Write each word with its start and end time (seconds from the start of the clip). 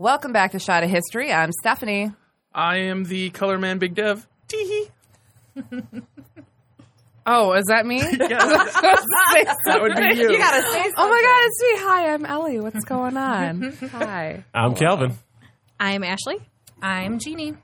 Welcome 0.00 0.32
back 0.32 0.52
to 0.52 0.58
Shot 0.58 0.82
of 0.82 0.88
History. 0.88 1.30
I'm 1.30 1.52
Stephanie. 1.52 2.10
I 2.54 2.78
am 2.78 3.04
the 3.04 3.28
color 3.28 3.58
man, 3.58 3.76
Big 3.76 3.94
Dev. 3.94 4.26
Teehee. 4.48 4.90
Oh, 7.26 7.52
is 7.52 7.66
that 7.66 7.84
me? 7.84 7.98
Yeah, 8.00 8.08
that 8.18 9.78
would 9.82 9.94
be 9.94 10.16
you. 10.16 10.30
You 10.32 10.38
gotta 10.38 10.62
say 10.62 10.82
something. 10.84 10.94
Oh 10.96 11.06
my 11.06 11.22
god, 11.22 11.42
it's 11.44 11.62
me. 11.62 11.86
Hi, 11.86 12.14
I'm 12.14 12.24
Ellie. 12.24 12.60
What's 12.60 12.82
going 12.86 13.18
on? 13.18 13.72
Hi. 13.92 14.42
I'm 14.54 14.74
Calvin. 14.74 15.12
I'm 15.78 16.02
Ashley. 16.02 16.38
I'm 16.80 17.18
Jeannie. 17.18 17.56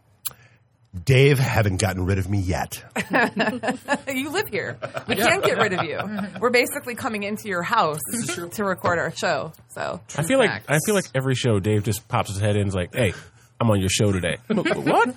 Dave 1.04 1.38
haven't 1.38 1.80
gotten 1.80 2.04
rid 2.04 2.18
of 2.18 2.28
me 2.28 2.38
yet. 2.38 2.82
you 4.08 4.30
live 4.30 4.48
here. 4.50 4.78
We 5.08 5.16
can't 5.16 5.44
get 5.44 5.58
rid 5.58 5.72
of 5.72 5.84
you. 5.84 5.98
We're 6.40 6.50
basically 6.50 6.94
coming 6.94 7.22
into 7.22 7.48
your 7.48 7.62
house 7.62 8.00
to 8.52 8.64
record 8.64 8.98
our 8.98 9.10
show. 9.10 9.52
So 9.68 10.00
I 10.16 10.22
feel 10.22 10.38
like 10.38 10.62
I 10.68 10.78
feel 10.86 10.94
like 10.94 11.06
every 11.14 11.34
show 11.34 11.60
Dave 11.60 11.84
just 11.84 12.08
pops 12.08 12.30
his 12.30 12.40
head 12.40 12.56
in 12.56 12.62
and 12.62 12.68
is 12.68 12.74
like, 12.74 12.94
"Hey, 12.94 13.12
I'm 13.60 13.70
on 13.70 13.80
your 13.80 13.90
show 13.90 14.12
today." 14.12 14.38
What? 14.48 15.14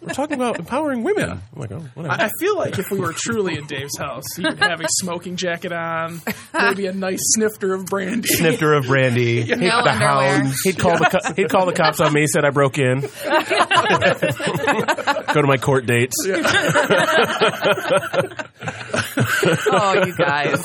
We're 0.00 0.12
talking 0.14 0.36
about 0.36 0.58
empowering 0.58 1.02
women. 1.04 1.30
I'm 1.30 1.40
like, 1.54 1.70
oh, 1.72 1.84
whatever. 1.94 2.14
I 2.22 2.26
I 2.26 2.30
feel 2.40 2.56
like 2.56 2.78
if 2.78 2.90
we 2.90 2.98
were 2.98 3.12
truly 3.12 3.56
in 3.58 3.66
Dave's 3.66 3.98
house, 3.98 4.24
he 4.36 4.42
would 4.42 4.58
have 4.58 4.80
a 4.80 4.86
smoking 4.88 5.36
jacket 5.36 5.72
on, 5.72 6.20
maybe 6.54 6.86
a 6.86 6.92
nice 6.92 7.20
snifter 7.34 7.74
of 7.74 7.86
brandy. 7.86 8.28
Snifter 8.28 8.72
of 8.74 8.86
brandy, 8.86 9.44
No 9.48 9.56
the 9.56 9.72
underwear. 9.72 9.94
hounds. 9.94 10.60
He'd 10.64 10.78
call 10.78 10.96
the 10.98 11.04
co- 11.06 11.32
he'd 11.34 11.48
call 11.50 11.66
the 11.66 11.72
cops 11.74 12.00
on 12.00 12.12
me. 12.12 12.26
Said 12.26 12.44
I 12.44 12.50
broke 12.50 12.78
in. 12.78 13.00
Go 13.00 13.08
to 15.42 15.46
my 15.46 15.58
court 15.58 15.86
dates. 15.86 16.16
Oh, 19.70 20.04
you 20.06 20.14
guys. 20.16 20.62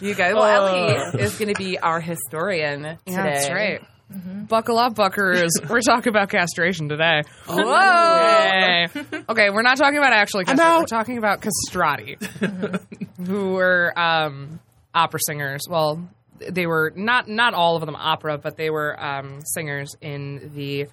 You 0.00 0.14
guys. 0.14 0.34
Well, 0.34 0.44
Ellie 0.44 0.96
uh. 0.96 1.10
is 1.18 1.38
going 1.38 1.52
to 1.54 1.58
be 1.58 1.78
our 1.78 2.00
historian 2.00 2.82
today. 2.82 2.96
Yeah, 3.06 3.22
that's 3.22 3.50
right. 3.50 3.80
Buckle 4.10 4.78
up, 4.78 4.94
buckers. 4.94 5.50
We're 5.68 5.80
talking 5.80 6.08
about 6.08 6.30
castration 6.30 6.88
today. 6.88 7.22
Whoa. 7.46 7.64
Yay. 7.64 8.86
Okay, 9.28 9.50
we're 9.50 9.62
not 9.62 9.76
talking 9.76 9.98
about 9.98 10.14
actually 10.14 10.46
castration. 10.46 10.78
We're 10.80 10.86
talking 10.86 11.18
about 11.18 11.42
castrati, 11.42 12.16
who 13.26 13.52
were 13.52 13.92
um, 13.98 14.60
opera 14.94 15.20
singers. 15.26 15.66
Well, 15.68 16.08
they 16.38 16.66
were 16.66 16.92
not 16.96 17.28
not 17.28 17.52
all 17.52 17.76
of 17.76 17.84
them 17.84 17.96
opera, 17.96 18.38
but 18.38 18.56
they 18.56 18.70
were 18.70 18.98
um, 19.02 19.40
singers 19.44 19.94
in 20.00 20.52
the 20.54 20.86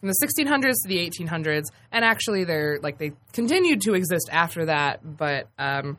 from 0.00 0.08
the 0.08 0.14
1600s 0.22 0.74
to 0.82 0.88
the 0.88 0.98
1800s, 0.98 1.64
and 1.90 2.04
actually 2.04 2.44
they're 2.44 2.78
like 2.80 2.98
they 2.98 3.12
continued 3.32 3.80
to 3.82 3.94
exist 3.94 4.28
after 4.30 4.66
that, 4.66 5.00
but 5.02 5.48
um, 5.58 5.98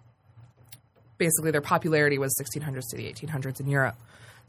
basically 1.17 1.51
their 1.51 1.61
popularity 1.61 2.17
was 2.17 2.33
1600s 2.41 2.83
to 2.91 2.97
the 2.97 3.11
1800s 3.11 3.59
in 3.59 3.67
Europe. 3.67 3.95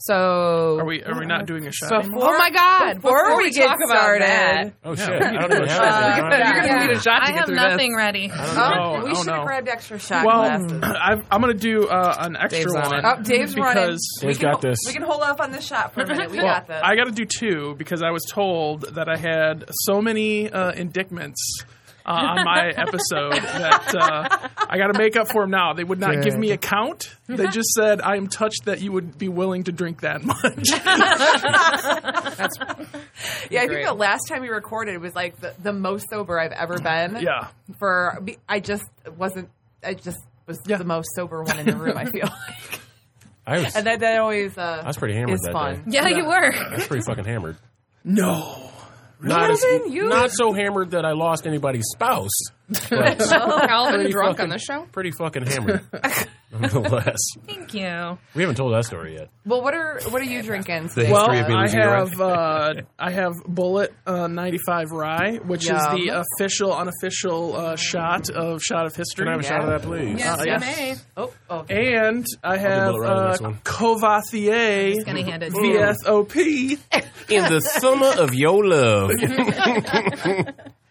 So 0.00 0.78
Are 0.78 0.84
we 0.84 1.02
are 1.02 1.18
we 1.18 1.26
not 1.26 1.46
doing 1.46 1.66
a 1.66 1.72
shot? 1.72 1.92
anymore? 2.04 2.28
oh 2.34 2.38
my 2.38 2.50
god! 2.50 2.94
Before 3.02 3.18
Before, 3.24 3.36
we 3.38 3.44
we, 3.46 3.50
get 3.50 3.66
talk 3.66 3.78
about 3.84 3.96
started. 3.98 4.22
that, 4.28 4.72
Oh 4.84 4.94
shit! 4.94 5.10
I 5.10 5.32
don't 5.32 5.52
even 5.52 5.66
have 5.68 5.80
Uh, 5.80 6.52
you're 6.54 6.62
gonna 6.68 6.86
need 6.86 6.96
a 6.96 7.00
shot 7.00 7.18
to 7.18 7.22
I 7.24 7.26
get 7.26 7.34
have 7.36 7.46
through 7.46 7.54
nothing 7.56 7.96
ready. 7.96 8.30
Oh, 8.32 8.36
know. 8.36 9.04
we 9.04 9.10
I 9.10 9.12
don't 9.12 9.24
should 9.24 9.32
have 9.34 9.44
grabbed 9.46 9.68
extra 9.68 9.98
shot 9.98 10.24
Well, 10.24 10.42
glasses. 10.58 10.80
I've, 10.84 11.24
I'm 11.32 11.40
going 11.40 11.52
to 11.52 11.58
do 11.58 11.88
uh, 11.88 12.14
an 12.20 12.36
extra 12.36 12.60
Dave's 12.60 12.74
one. 12.74 12.94
it. 12.94 13.04
Oh, 13.04 13.22
Dave's 13.22 13.56
running. 13.56 13.74
because 13.86 14.18
Dave's 14.20 14.38
We 14.38 14.42
got 14.42 14.54
ho- 14.54 14.60
this. 14.60 14.78
We 14.86 14.92
can 14.92 15.02
hold 15.02 15.22
off 15.22 15.40
on 15.40 15.50
this 15.50 15.66
shot 15.66 15.92
for 15.94 16.02
a 16.02 16.06
minute. 16.06 16.30
We 16.30 16.36
well, 16.38 16.46
got 16.46 16.68
this. 16.68 16.80
I 16.82 16.94
got 16.94 17.04
to 17.06 17.10
do 17.10 17.24
two 17.24 17.74
because 17.76 18.00
I 18.00 18.10
was 18.12 18.24
told 18.24 18.82
that 18.94 19.08
I 19.08 19.16
had 19.16 19.64
so 19.84 20.00
many 20.00 20.48
uh, 20.48 20.70
indictments 20.72 21.40
uh, 22.08 22.12
on 22.38 22.44
my 22.44 22.68
episode 22.76 23.32
that 23.34 23.94
uh, 23.94 24.48
I 24.68 24.78
got 24.78 24.86
to 24.92 24.98
make 24.98 25.16
up 25.16 25.28
for 25.30 25.42
them 25.42 25.50
now. 25.50 25.72
They 25.74 25.84
would 25.84 26.00
not 26.00 26.22
give 26.22 26.36
me 26.38 26.50
a 26.52 26.56
count. 26.56 27.14
They 27.26 27.46
just 27.48 27.68
said, 27.70 28.00
"I 28.00 28.16
am 28.16 28.28
touched 28.28 28.64
that 28.64 28.80
you 28.80 28.92
would 28.92 29.18
be 29.18 29.28
willing 29.28 29.64
to 29.64 29.72
drink 29.72 30.00
that 30.00 30.22
much." 30.24 30.70
That's 32.38 32.56
yeah, 33.50 33.62
I 33.62 33.66
think 33.68 33.86
the 33.86 33.94
last 33.94 34.28
time 34.28 34.42
we 34.42 34.48
recorded 34.48 35.00
was 35.00 35.14
like 35.14 35.40
the, 35.40 35.54
the 35.62 35.72
most 35.72 36.06
sober 36.10 36.38
I've 36.38 36.52
ever 36.52 36.78
been. 36.78 37.18
yeah. 37.20 37.48
For 37.78 38.18
be- 38.24 38.38
I 38.48 38.60
just 38.60 38.84
wasn't. 39.16 39.50
I 39.84 39.94
just 39.94 40.18
was 40.46 40.58
Yeah. 40.66 40.78
the 40.78 40.84
most 40.84 41.08
sober 41.14 41.42
one 41.42 41.58
in 41.58 41.66
the 41.66 41.76
room. 41.76 41.96
I 41.98 42.04
feel 42.06 42.22
like, 42.26 42.80
I 43.46 43.58
was, 43.60 43.76
and 43.76 43.86
that, 43.86 44.00
that 44.00 44.18
always 44.20 44.56
uh, 44.58 44.82
I 44.84 44.86
was 44.86 44.96
pretty 44.96 45.14
hammered 45.14 45.34
is 45.34 45.40
that 45.42 45.52
fun. 45.52 45.74
day. 45.76 45.82
Yeah, 45.96 46.08
you 46.08 46.24
were. 46.26 46.52
I 46.54 46.74
was 46.76 46.86
pretty 46.86 47.04
fucking 47.04 47.24
hammered. 47.24 47.56
No. 48.04 48.70
Not, 49.20 49.50
as, 49.50 49.64
not 49.86 50.30
so 50.32 50.52
hammered 50.52 50.92
that 50.92 51.04
I 51.04 51.12
lost 51.12 51.46
anybody's 51.46 51.86
spouse. 51.92 52.30
But 52.68 53.18
Calvin 53.68 54.10
drunk 54.10 54.36
fucking- 54.38 54.42
on 54.44 54.48
this 54.50 54.62
show. 54.62 54.86
pretty 54.92 55.10
fucking 55.12 55.46
hammered, 55.46 55.82
nonetheless. 56.52 57.16
Thank 57.46 57.72
you. 57.72 58.18
We 58.34 58.42
haven't 58.42 58.56
told 58.56 58.74
that 58.74 58.84
story 58.84 59.14
yet. 59.14 59.30
Well, 59.46 59.62
what 59.62 59.74
are 59.74 60.00
what 60.10 60.20
are 60.20 60.26
you 60.26 60.42
drinking? 60.42 60.88
The? 60.94 61.08
Well, 61.10 61.30
of 61.30 61.48
me 61.48 61.54
I 61.54 61.68
have 61.70 62.20
uh, 62.20 62.74
I 62.98 63.10
have 63.10 63.32
Bulleit 63.48 63.88
uh, 64.06 64.26
95 64.26 64.90
Rye, 64.90 65.36
which 65.44 65.62
is 65.64 65.68
the 65.70 66.22
official 66.38 66.74
unofficial 66.74 67.56
uh, 67.56 67.76
shot 67.76 68.28
of 68.30 68.60
Shot 68.62 68.84
of 68.86 68.94
History. 68.94 69.24
Can 69.24 69.28
I 69.28 69.32
have 69.36 69.40
a 69.40 69.44
shot 69.44 69.60
of 69.64 69.68
that, 69.68 69.82
please? 69.82 70.18
Yes, 70.18 70.38
Uh, 70.40 70.42
you 70.44 70.50
yes. 70.52 70.60
may. 70.60 70.94
Oh, 71.16 71.32
oh. 71.48 71.64
And 71.70 72.26
I 72.44 72.58
have 72.58 72.94
Bulleit 72.94 73.00
Rye 73.40 73.46
on 73.46 73.54
uh. 73.54 73.56
Courvoisier 73.64 75.04
Gonna 75.06 75.24
hand 75.24 75.42
it 75.42 75.52
to 75.54 75.66
you. 75.66 75.78
VSOP. 75.78 76.78
In 77.30 77.44
the 77.44 77.60
summer 77.60 78.06
of 78.22 78.34
your 78.34 78.64
love. 78.64 79.10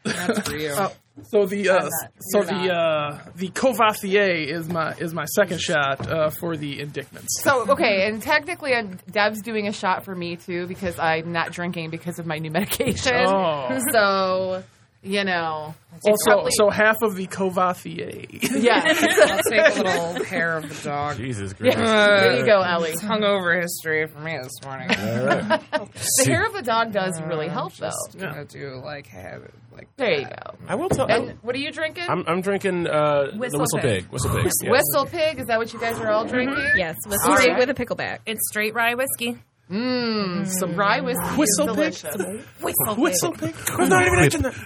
That's 0.07 0.47
for 0.47 0.55
you. 0.55 0.75
So 1.23 1.47
the 1.47 1.67
uh, 1.67 1.79
not. 1.79 1.91
so 2.19 2.43
You're 2.43 2.45
the 2.45 2.73
uh, 2.75 3.19
the 3.35 3.47
Courvoisier 3.47 4.21
is 4.21 4.69
my 4.69 4.93
is 4.93 5.15
my 5.15 5.25
second 5.25 5.59
shot 5.59 6.07
uh, 6.07 6.29
for 6.29 6.55
the 6.55 6.79
indictments. 6.79 7.41
So 7.41 7.67
okay, 7.71 8.07
and 8.07 8.21
technically, 8.21 8.75
uh, 8.75 8.83
Deb's 9.09 9.41
doing 9.41 9.67
a 9.67 9.73
shot 9.73 10.05
for 10.05 10.13
me 10.13 10.35
too 10.35 10.67
because 10.67 10.99
I'm 10.99 11.31
not 11.31 11.51
drinking 11.51 11.89
because 11.89 12.19
of 12.19 12.27
my 12.27 12.37
new 12.37 12.51
medication. 12.51 13.25
Oh. 13.25 13.79
So 13.91 14.63
you 15.07 15.23
know, 15.23 15.73
it's 15.95 16.05
Also, 16.05 16.31
probably- 16.31 16.51
so 16.55 16.69
half 16.69 16.97
of 17.01 17.15
the 17.15 17.25
Courvoisier. 17.27 18.11
yeah. 18.57 18.83
I'll 19.31 19.41
take 19.49 19.77
a 19.77 19.83
little 19.83 20.23
hair 20.23 20.57
of 20.57 20.67
the 20.69 20.83
dog. 20.87 21.17
Jesus 21.17 21.53
Christ. 21.53 21.77
there 21.77 22.37
you 22.37 22.45
go, 22.45 22.61
Ellie. 22.61 22.93
Hungover 22.93 23.59
history 23.61 24.05
for 24.07 24.19
me 24.19 24.37
this 24.41 24.53
morning. 24.63 24.87
The 24.89 26.25
hair 26.25 26.45
of 26.45 26.53
the 26.53 26.61
dog 26.61 26.91
does 26.91 27.19
really 27.21 27.47
help, 27.47 27.73
though. 27.77 27.87
Just 27.87 28.17
gonna 28.19 28.45
do 28.45 28.81
like 28.83 29.07
have 29.07 29.43
it 29.43 29.53
like 29.75 29.87
There 29.97 30.19
you 30.19 30.25
go. 30.25 30.55
I 30.67 30.75
will 30.75 30.89
tell. 30.89 31.07
And 31.09 31.37
what 31.41 31.55
are 31.55 31.59
you 31.59 31.71
drinking? 31.71 32.05
I'm, 32.09 32.23
I'm 32.27 32.41
drinking 32.41 32.87
uh, 32.87 33.31
the 33.31 33.37
Whistle 33.37 33.59
Whistle 33.61 33.79
Pig. 33.79 34.03
Pig. 34.03 34.11
Whistle 34.11 34.31
Pig. 34.35 34.43
yes. 34.45 34.53
Whistle 34.71 35.05
pig. 35.05 35.39
Is 35.39 35.45
that 35.47 35.57
what 35.57 35.71
you 35.73 35.79
guys 35.79 35.99
are 35.99 36.11
all 36.11 36.25
drinking? 36.25 36.57
Yes, 36.75 36.95
with, 37.07 37.17
All 37.25 37.35
straight 37.37 37.51
right. 37.53 37.59
with 37.67 37.69
a 37.69 37.73
pickleback. 37.73 38.19
It's 38.25 38.39
straight 38.49 38.73
rye 38.73 38.95
whiskey. 38.95 39.37
Mmm. 39.69 40.47
Some 40.47 40.75
rye 40.77 41.01
whiskey. 41.01 41.25
Whistle 41.35 41.69
is 41.69 41.75
pig? 42.01 42.11
delicious. 42.13 42.45
Whistle. 42.61 42.95
Whistle 42.95 43.31
pig. 43.33 43.53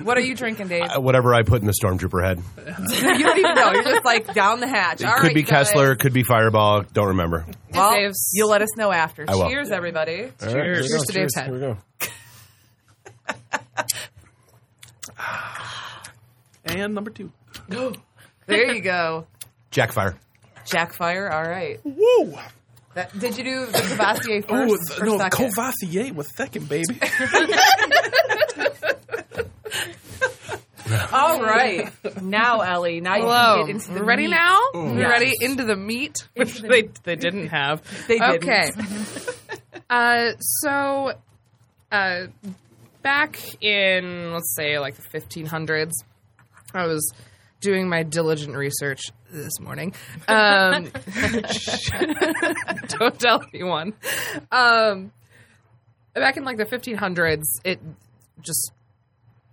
What 0.03 0.17
are 0.17 0.21
you 0.21 0.35
drinking, 0.35 0.67
Dave? 0.67 0.83
Uh, 0.83 1.01
whatever 1.01 1.33
I 1.33 1.41
put 1.41 1.61
in 1.61 1.67
the 1.67 1.73
stormtrooper 1.73 2.23
head. 2.23 2.39
you 3.17 3.23
don't 3.23 3.37
even 3.39 3.55
know. 3.55 3.71
You're 3.71 3.83
just 3.83 4.05
like 4.05 4.31
down 4.35 4.59
the 4.59 4.67
hatch. 4.67 5.01
It 5.01 5.05
All 5.07 5.15
could 5.15 5.27
right, 5.27 5.35
be 5.35 5.41
guys. 5.41 5.69
Kessler, 5.69 5.95
could 5.95 6.13
be 6.13 6.21
Fireball. 6.21 6.83
Don't 6.93 7.07
remember. 7.09 7.47
Well, 7.73 7.93
Dave's- 7.93 8.29
you'll 8.33 8.49
let 8.49 8.61
us 8.61 8.77
know 8.77 8.91
after. 8.91 9.25
I 9.27 9.33
will. 9.35 9.49
Cheers, 9.49 9.71
everybody. 9.71 10.21
All 10.23 10.27
right, 10.27 10.39
Cheers. 10.39 10.53
here 10.87 10.97
Cheers 10.97 11.03
to 11.05 11.13
Dave's 11.13 11.35
head. 11.35 11.45
Here 11.47 11.53
we 11.55 11.59
go. 11.61 11.77
And 16.65 16.93
number 16.93 17.09
two. 17.11 17.31
There 18.47 18.73
you 18.73 18.81
go. 18.81 19.27
Jackfire. 19.71 20.15
Jackfire. 20.65 21.31
All 21.31 21.43
right. 21.43 21.79
Woo! 21.85 22.37
That, 22.93 23.17
did 23.17 23.37
you 23.37 23.43
do 23.43 23.65
the 23.67 23.79
Courvoisier 23.79 24.43
Oh, 24.49 24.67
first 24.67 24.87
th- 24.89 25.01
or 25.01 25.05
no, 25.05 25.17
second? 25.17 25.37
Courvoisier 25.37 26.13
with 26.13 26.29
theckin', 26.35 26.67
baby. 26.67 26.99
All 31.13 31.41
right. 31.41 31.89
Now, 32.21 32.61
Ellie. 32.61 32.99
Now 32.99 33.15
you 33.15 33.21
Hello. 33.23 33.57
can 33.57 33.65
get 33.67 33.75
into 33.75 33.91
the 33.93 33.99
We're 34.01 34.05
ready 34.05 34.23
meat. 34.23 34.31
now? 34.31 34.59
Yes. 34.73 34.93
We're 34.95 35.09
ready 35.09 35.33
into 35.39 35.63
the 35.63 35.75
meat, 35.75 36.27
which 36.35 36.61
they 36.61 36.89
they 37.03 37.15
didn't 37.15 37.47
have. 37.47 37.81
They 38.07 38.17
didn't. 38.19 38.49
Okay. 38.49 38.71
uh, 39.89 40.31
so, 40.39 41.13
uh, 41.91 42.27
back 43.03 43.39
in 43.63 44.33
let's 44.33 44.53
say 44.55 44.79
like 44.79 44.95
the 44.95 45.03
1500s, 45.19 45.91
I 46.73 46.85
was 46.87 47.13
doing 47.61 47.87
my 47.87 48.03
diligent 48.03 48.55
research 48.55 49.01
this 49.31 49.59
morning. 49.59 49.93
Um, 50.27 50.91
don't 52.87 53.17
tell 53.19 53.43
anyone. 53.53 53.93
Um, 54.51 55.11
back 56.13 56.37
in 56.37 56.43
like 56.43 56.57
the 56.57 56.65
1500s, 56.65 57.43
it 57.63 57.79
just 58.41 58.73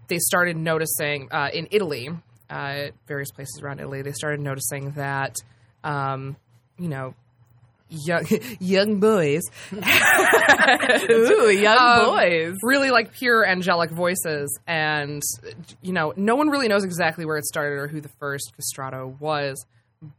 they 0.08 0.18
started 0.18 0.56
noticing 0.56 1.28
uh, 1.30 1.50
in 1.52 1.68
Italy, 1.70 2.10
uh, 2.50 2.86
various 3.06 3.30
places 3.30 3.60
around 3.62 3.80
Italy, 3.80 4.02
they 4.02 4.12
started 4.12 4.40
noticing 4.40 4.92
that, 4.92 5.36
um, 5.84 6.36
you 6.78 6.88
know, 6.88 7.14
young 7.90 8.24
young 8.60 9.00
boys, 9.00 9.42
Ooh, 9.72 11.50
young 11.50 11.78
Um, 11.78 12.04
boys. 12.06 12.54
really 12.62 12.90
like 12.90 13.12
pure 13.12 13.46
angelic 13.46 13.90
voices, 13.90 14.58
and 14.66 15.22
you 15.82 15.92
know, 15.92 16.12
no 16.16 16.34
one 16.36 16.48
really 16.48 16.68
knows 16.68 16.84
exactly 16.84 17.24
where 17.24 17.36
it 17.36 17.44
started 17.46 17.76
or 17.76 17.88
who 17.88 18.00
the 18.00 18.10
first 18.20 18.52
castrato 18.58 19.18
was, 19.20 19.64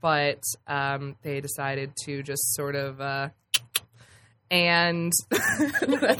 but 0.01 0.41
um, 0.67 1.15
they 1.23 1.41
decided 1.41 1.93
to 2.05 2.23
just 2.23 2.53
sort 2.55 2.75
of. 2.75 2.99
Uh, 3.01 3.29
and 4.51 5.11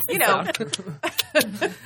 You 0.09 0.19
know, 0.19 0.43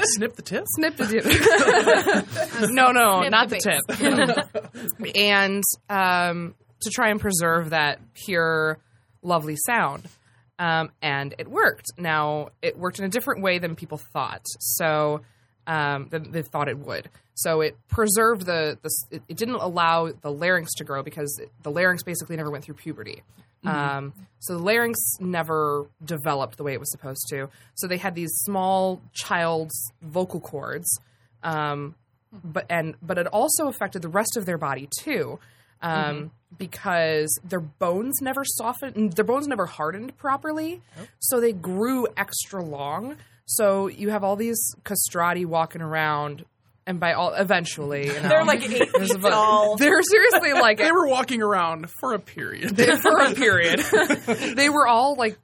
Snip 0.02 0.36
the 0.36 0.42
tip. 0.44 0.66
snip 0.76 0.98
the 0.98 1.08
tip. 1.08 2.70
no, 2.74 2.92
no, 2.92 3.22
Snip 3.22 3.32
not 3.32 3.50
the 3.50 3.56
the 3.88 4.90
tip. 5.00 5.16
and 5.16 5.64
um, 5.90 6.54
to 6.82 6.90
try 6.90 7.10
and 7.12 7.20
preserve 7.22 7.70
that 7.70 8.00
pure, 8.14 8.78
lovely 9.24 9.56
sound. 9.66 10.08
Um, 10.60 10.92
and 11.02 11.34
it 11.40 11.48
worked. 11.48 11.88
Now, 11.98 12.50
it 12.62 12.78
worked 12.78 13.00
in 13.00 13.06
a 13.06 13.10
different 13.10 13.42
way 13.42 13.58
than 13.58 13.76
people 13.76 13.98
thought. 13.98 14.46
So, 14.60 15.22
um, 15.66 16.08
than 16.10 16.32
they 16.32 16.42
thought 16.42 16.68
it 16.68 16.78
would. 16.78 17.10
So 17.36 17.62
it 17.62 17.78
preserved 17.88 18.46
the, 18.46 18.78
the 18.82 18.90
it, 19.10 19.24
it 19.30 19.38
didn't 19.38 19.56
allow 19.56 20.12
the 20.12 20.32
larynx 20.32 20.74
to 20.76 20.84
grow 20.84 21.02
because 21.02 21.42
the 21.64 21.72
larynx 21.72 22.04
basically 22.04 22.36
never 22.36 22.52
went 22.52 22.64
through 22.64 22.76
puberty. 22.76 23.24
Um, 23.66 24.14
so 24.40 24.58
the 24.58 24.64
larynx 24.64 25.00
never 25.20 25.88
developed 26.04 26.58
the 26.58 26.64
way 26.64 26.74
it 26.74 26.80
was 26.80 26.92
supposed 26.92 27.26
to. 27.30 27.50
So 27.76 27.88
they 27.88 27.98
had 27.98 28.14
these 28.14 28.32
small 28.44 29.02
child's 29.14 29.92
vocal 30.02 30.42
cords, 30.42 31.00
um, 31.44 31.96
but 32.44 32.66
and 32.70 32.96
but 33.02 33.18
it 33.18 33.28
also 33.28 33.68
affected 33.68 34.02
the 34.02 34.10
rest 34.10 34.36
of 34.36 34.46
their 34.46 34.58
body 34.58 34.90
too, 35.00 35.40
um, 35.84 36.32
because 36.58 37.40
their 37.44 37.60
bones 37.60 38.20
never 38.22 38.44
softened, 38.46 39.14
their 39.14 39.26
bones 39.26 39.48
never 39.48 39.66
hardened 39.66 40.18
properly, 40.18 40.82
so 41.20 41.40
they 41.40 41.52
grew 41.54 42.08
extra 42.18 42.64
long. 42.64 43.18
So 43.46 43.88
you 43.88 44.10
have 44.10 44.24
all 44.24 44.36
these 44.36 44.60
castrati 44.84 45.46
walking 45.46 45.82
around, 45.82 46.46
and 46.88 47.00
by 47.00 47.14
all 47.14 47.34
eventually, 47.34 48.08
you 48.08 48.14
know, 48.22 48.30
they're 48.30 48.46
like 48.46 48.64
eight 48.64 48.90
feet 48.98 49.22
tall. 49.22 49.76
They're 49.78 50.02
seriously 50.02 50.54
like 50.60 50.78
They 50.78 50.92
were 50.92 51.08
walking 51.08 51.42
around 51.42 51.90
for 52.00 52.14
a 52.14 52.20
period. 52.20 52.78
for 53.02 53.20
a 53.20 53.34
period. 53.34 53.80
they 54.56 54.70
were 54.70 54.88
all 54.88 55.16
like 55.16 55.38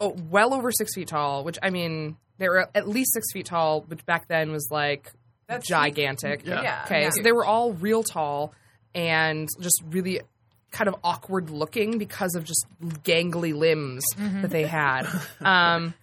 oh, 0.00 0.16
well 0.30 0.54
over 0.54 0.70
six 0.70 0.94
feet 0.94 1.08
tall, 1.08 1.44
which 1.44 1.58
I 1.62 1.70
mean, 1.70 2.16
they 2.38 2.48
were 2.48 2.68
at 2.74 2.88
least 2.88 3.12
six 3.14 3.32
feet 3.32 3.46
tall, 3.46 3.82
which 3.82 4.04
back 4.06 4.28
then 4.28 4.52
was 4.52 4.68
like 4.70 5.10
That's 5.48 5.66
gigantic. 5.66 6.46
Yeah. 6.46 6.62
Yeah. 6.62 6.82
Okay, 6.86 7.02
yeah. 7.02 7.10
so 7.10 7.22
they 7.22 7.32
were 7.32 7.44
all 7.44 7.72
real 7.72 8.02
tall 8.02 8.52
and 8.94 9.48
just 9.60 9.82
really 9.86 10.20
kind 10.70 10.88
of 10.88 10.96
awkward 11.04 11.50
looking 11.50 11.98
because 11.98 12.34
of 12.34 12.44
just 12.44 12.66
gangly 13.04 13.54
limbs 13.54 14.04
that 14.16 14.50
they 14.50 14.66
had. 14.66 15.06
Um, 15.40 15.94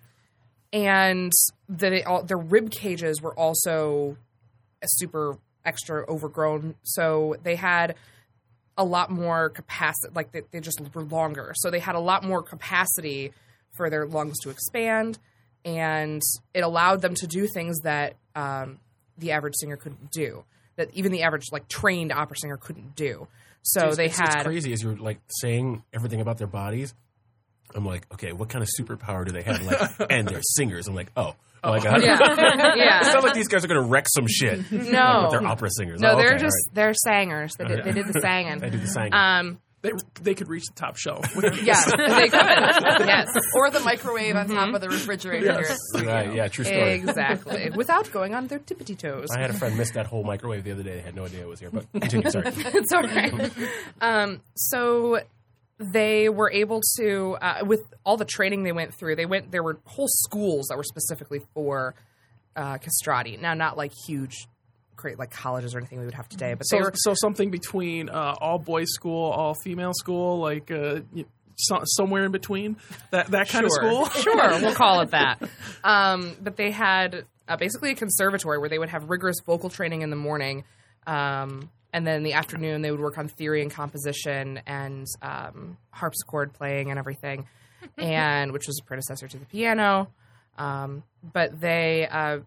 and 0.72 1.32
they 1.68 2.04
all, 2.04 2.24
their 2.24 2.38
rib 2.38 2.70
cages 2.70 3.22
were 3.22 3.34
also 3.34 4.18
super 4.86 5.38
extra 5.66 6.06
overgrown. 6.08 6.76
So 6.84 7.36
they 7.44 7.56
had 7.56 7.96
a 8.78 8.84
lot 8.86 9.12
more 9.12 9.50
capacity, 9.50 10.14
like 10.16 10.32
they, 10.32 10.44
they 10.52 10.60
just 10.60 10.80
were 10.94 11.04
longer. 11.04 11.54
So 11.56 11.70
they 11.70 11.80
had 11.80 11.96
a 11.96 12.00
lot 12.00 12.24
more 12.24 12.42
capacity 12.42 13.34
for 13.76 13.90
their 13.90 14.06
lungs 14.06 14.38
to 14.44 14.50
expand, 14.50 15.20
and 15.66 16.22
it 16.54 16.62
allowed 16.62 17.02
them 17.02 17.14
to 17.16 17.28
do 17.28 17.48
things 17.54 17.80
that 17.80 18.16
um, 18.36 18.80
the 19.18 19.32
average 19.32 19.56
singer 19.58 19.76
couldn't 19.76 20.12
do, 20.12 20.44
that 20.80 20.90
even 20.94 21.12
the 21.12 21.24
average 21.24 21.46
like 21.52 21.68
trained 21.68 22.12
opera 22.12 22.38
singer 22.38 22.58
couldn't 22.58 22.96
do. 22.96 23.28
So 23.62 23.88
it's, 23.88 23.98
they 23.98 24.06
it's, 24.06 24.18
had 24.18 24.36
it's 24.36 24.44
crazy 24.44 24.74
as 24.74 24.82
you're 24.82 24.96
like 24.96 25.20
saying 25.28 25.84
everything 25.94 26.22
about 26.22 26.38
their 26.38 26.48
bodies. 26.48 26.94
I'm 27.76 27.86
like, 27.86 28.08
okay, 28.14 28.32
what 28.32 28.50
kind 28.50 28.64
of 28.64 28.70
superpower 28.80 29.26
do 29.26 29.32
they 29.32 29.44
have? 29.44 29.62
Like, 29.62 29.92
and 30.10 30.28
they're 30.28 30.42
singers. 30.42 30.88
I'm 30.88 30.96
like, 30.96 31.12
oh, 31.16 31.36
oh 31.64 31.70
my 31.72 31.80
god. 31.80 32.02
yeah, 32.02 32.18
It's 32.22 32.78
yeah. 32.78 33.12
not 33.14 33.24
like 33.24 33.36
these 33.36 33.48
guys 33.50 33.64
are 33.64 33.68
going 33.68 33.84
to 33.84 33.88
wreck 33.88 34.08
some 34.10 34.26
shit. 34.28 34.72
No. 34.72 35.24
but 35.24 35.30
they're 35.32 35.46
opera 35.46 35.70
singers. 35.78 36.00
No, 36.00 36.14
Oh, 36.14 36.18
they're 36.18 36.38
just 36.38 36.56
all 36.70 36.74
they're 36.74 36.94
singers. 36.96 37.54
They 37.60 37.66
did, 37.66 37.84
they 37.84 37.92
did 37.92 38.08
the 38.08 38.20
singing. 38.22 38.64
I 38.64 38.70
do 38.70 38.78
the 38.80 38.88
singing. 38.88 39.14
Um, 39.14 39.60
They 39.82 39.92
they 40.22 40.36
could 40.36 40.50
reach 40.50 40.66
the 40.66 40.74
top 40.76 40.98
shelf. 40.98 41.26
yes, 41.64 41.86
they 41.86 42.28
could. 42.28 43.08
Yes, 43.08 43.30
or 43.56 43.72
the 43.72 43.80
microwave 43.80 44.36
on 44.36 44.50
top 44.50 44.74
of 44.74 44.82
the 44.82 44.90
refrigerator. 44.90 45.64
here. 45.64 46.06
right, 46.06 46.34
yeah, 46.34 46.48
true 46.50 46.66
story. 46.66 46.94
exactly. 46.94 47.70
Without 47.74 48.12
going 48.12 48.36
on 48.36 48.48
their 48.48 48.60
tippity 48.60 48.98
toes. 48.98 49.28
I 49.36 49.42
had 49.42 49.52
a 49.52 49.54
friend 49.54 49.78
miss 49.78 49.92
that 49.92 50.06
whole 50.06 50.24
microwave 50.24 50.66
the 50.66 50.74
other 50.74 50.84
day. 50.84 50.96
They 50.96 51.02
had 51.02 51.16
no 51.16 51.26
idea 51.26 51.42
it 51.42 51.48
was 51.48 51.62
here. 51.62 51.70
But 51.72 51.90
continue. 51.94 52.30
Sorry. 52.30 52.48
it's 52.56 52.92
all 52.92 53.04
right. 53.04 53.52
Um, 54.02 54.42
so 54.56 55.22
they 55.80 56.28
were 56.28 56.52
able 56.52 56.82
to, 56.98 57.38
uh, 57.42 57.64
with 57.66 57.82
all 58.06 58.18
the 58.18 58.26
training 58.26 58.64
they 58.64 58.74
went 58.74 58.94
through, 58.94 59.16
they 59.16 59.26
went. 59.26 59.52
There 59.52 59.64
were 59.64 59.80
whole 59.86 60.10
schools 60.10 60.68
that 60.68 60.78
were 60.78 60.84
specifically 60.84 61.40
for 61.54 61.96
uh, 62.56 62.80
castrati. 62.80 63.38
Now, 63.38 63.54
not 63.54 63.78
like 63.78 63.94
huge, 64.08 64.48
great 65.00 65.18
like 65.18 65.32
colleges 65.32 65.74
or 65.74 65.78
anything 65.80 66.00
we 66.00 66.06
would 66.06 66.14
have 66.14 66.30
today, 66.30 66.54
but 66.54 66.64
So, 66.64 66.78
were. 66.78 66.92
so 66.96 67.14
something 67.16 67.50
between 67.50 68.10
uh, 68.10 68.36
all 68.40 68.60
boys 68.60 68.90
school, 68.92 69.32
all 69.32 69.56
female 69.64 69.94
school, 69.94 70.40
like 70.40 70.70
uh, 70.70 71.00
so, 71.56 71.82
somewhere 71.86 72.26
in 72.26 72.32
between 72.32 72.78
that 73.12 73.28
that 73.32 73.50
kind 73.50 73.66
of 73.66 73.72
school. 73.72 74.06
sure, 74.10 74.50
we'll 74.62 74.76
call 74.76 75.02
it 75.02 75.12
that. 75.12 75.42
Um, 75.84 76.36
but 76.42 76.58
they 76.58 76.72
had 76.72 77.26
uh, 77.48 77.56
basically 77.56 77.92
a 77.92 77.96
conservatory 77.96 78.58
where 78.60 78.68
they 78.70 78.78
would 78.78 78.90
have 78.90 79.10
rigorous 79.10 79.38
vocal 79.46 79.70
training 79.70 80.02
in 80.02 80.10
the 80.10 80.18
morning, 80.18 80.66
um, 81.08 81.70
and 81.94 82.06
then 82.06 82.16
in 82.18 82.24
the 82.24 82.34
afternoon 82.34 82.82
they 82.82 82.92
would 82.92 83.00
work 83.00 83.18
on 83.18 83.30
theory 83.30 83.62
and 83.62 83.72
composition 83.72 84.60
and 84.68 85.08
um, 85.22 85.78
harpsichord 85.92 86.54
playing 86.54 86.90
and 86.90 87.00
everything, 87.00 87.48
and 87.98 88.52
which 88.52 88.68
was 88.68 88.80
a 88.82 88.84
predecessor 88.84 89.28
to 89.30 89.38
the 89.38 89.46
piano. 89.46 90.10
Um, 90.58 91.04
but 91.24 91.60
they 91.60 92.06
uh, 92.12 92.40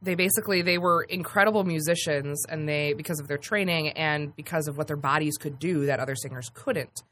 they 0.00 0.14
basically 0.14 0.62
they 0.62 0.78
were 0.78 1.02
incredible 1.02 1.64
musicians, 1.64 2.44
and 2.48 2.68
they 2.68 2.92
because 2.92 3.20
of 3.20 3.28
their 3.28 3.38
training 3.38 3.90
and 3.90 4.34
because 4.36 4.68
of 4.68 4.76
what 4.76 4.86
their 4.86 4.96
bodies 4.96 5.36
could 5.36 5.58
do 5.58 5.86
that 5.86 6.00
other 6.00 6.14
singers 6.14 6.50
couldn't. 6.54 7.02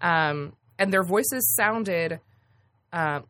Um, 0.00 0.54
and 0.78 0.92
their 0.92 1.04
voices 1.04 1.54
sounded 1.56 2.20
uh, 2.92 3.20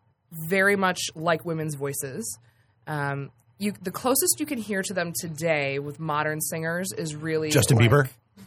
very 0.49 0.77
much 0.77 0.99
like 1.15 1.45
women's 1.45 1.75
voices. 1.75 2.39
Um, 2.87 3.31
you, 3.59 3.73
the 3.83 3.91
closest 3.91 4.41
you 4.41 4.47
can 4.47 4.59
hear 4.59 4.83
to 4.83 4.95
them 4.95 5.13
today 5.21 5.79
with 5.79 6.01
modern 6.01 6.41
singers 6.41 6.93
is 6.97 7.15
really 7.15 7.51
Justin 7.51 7.77
like- 7.79 7.91
Bieber. 7.91 8.09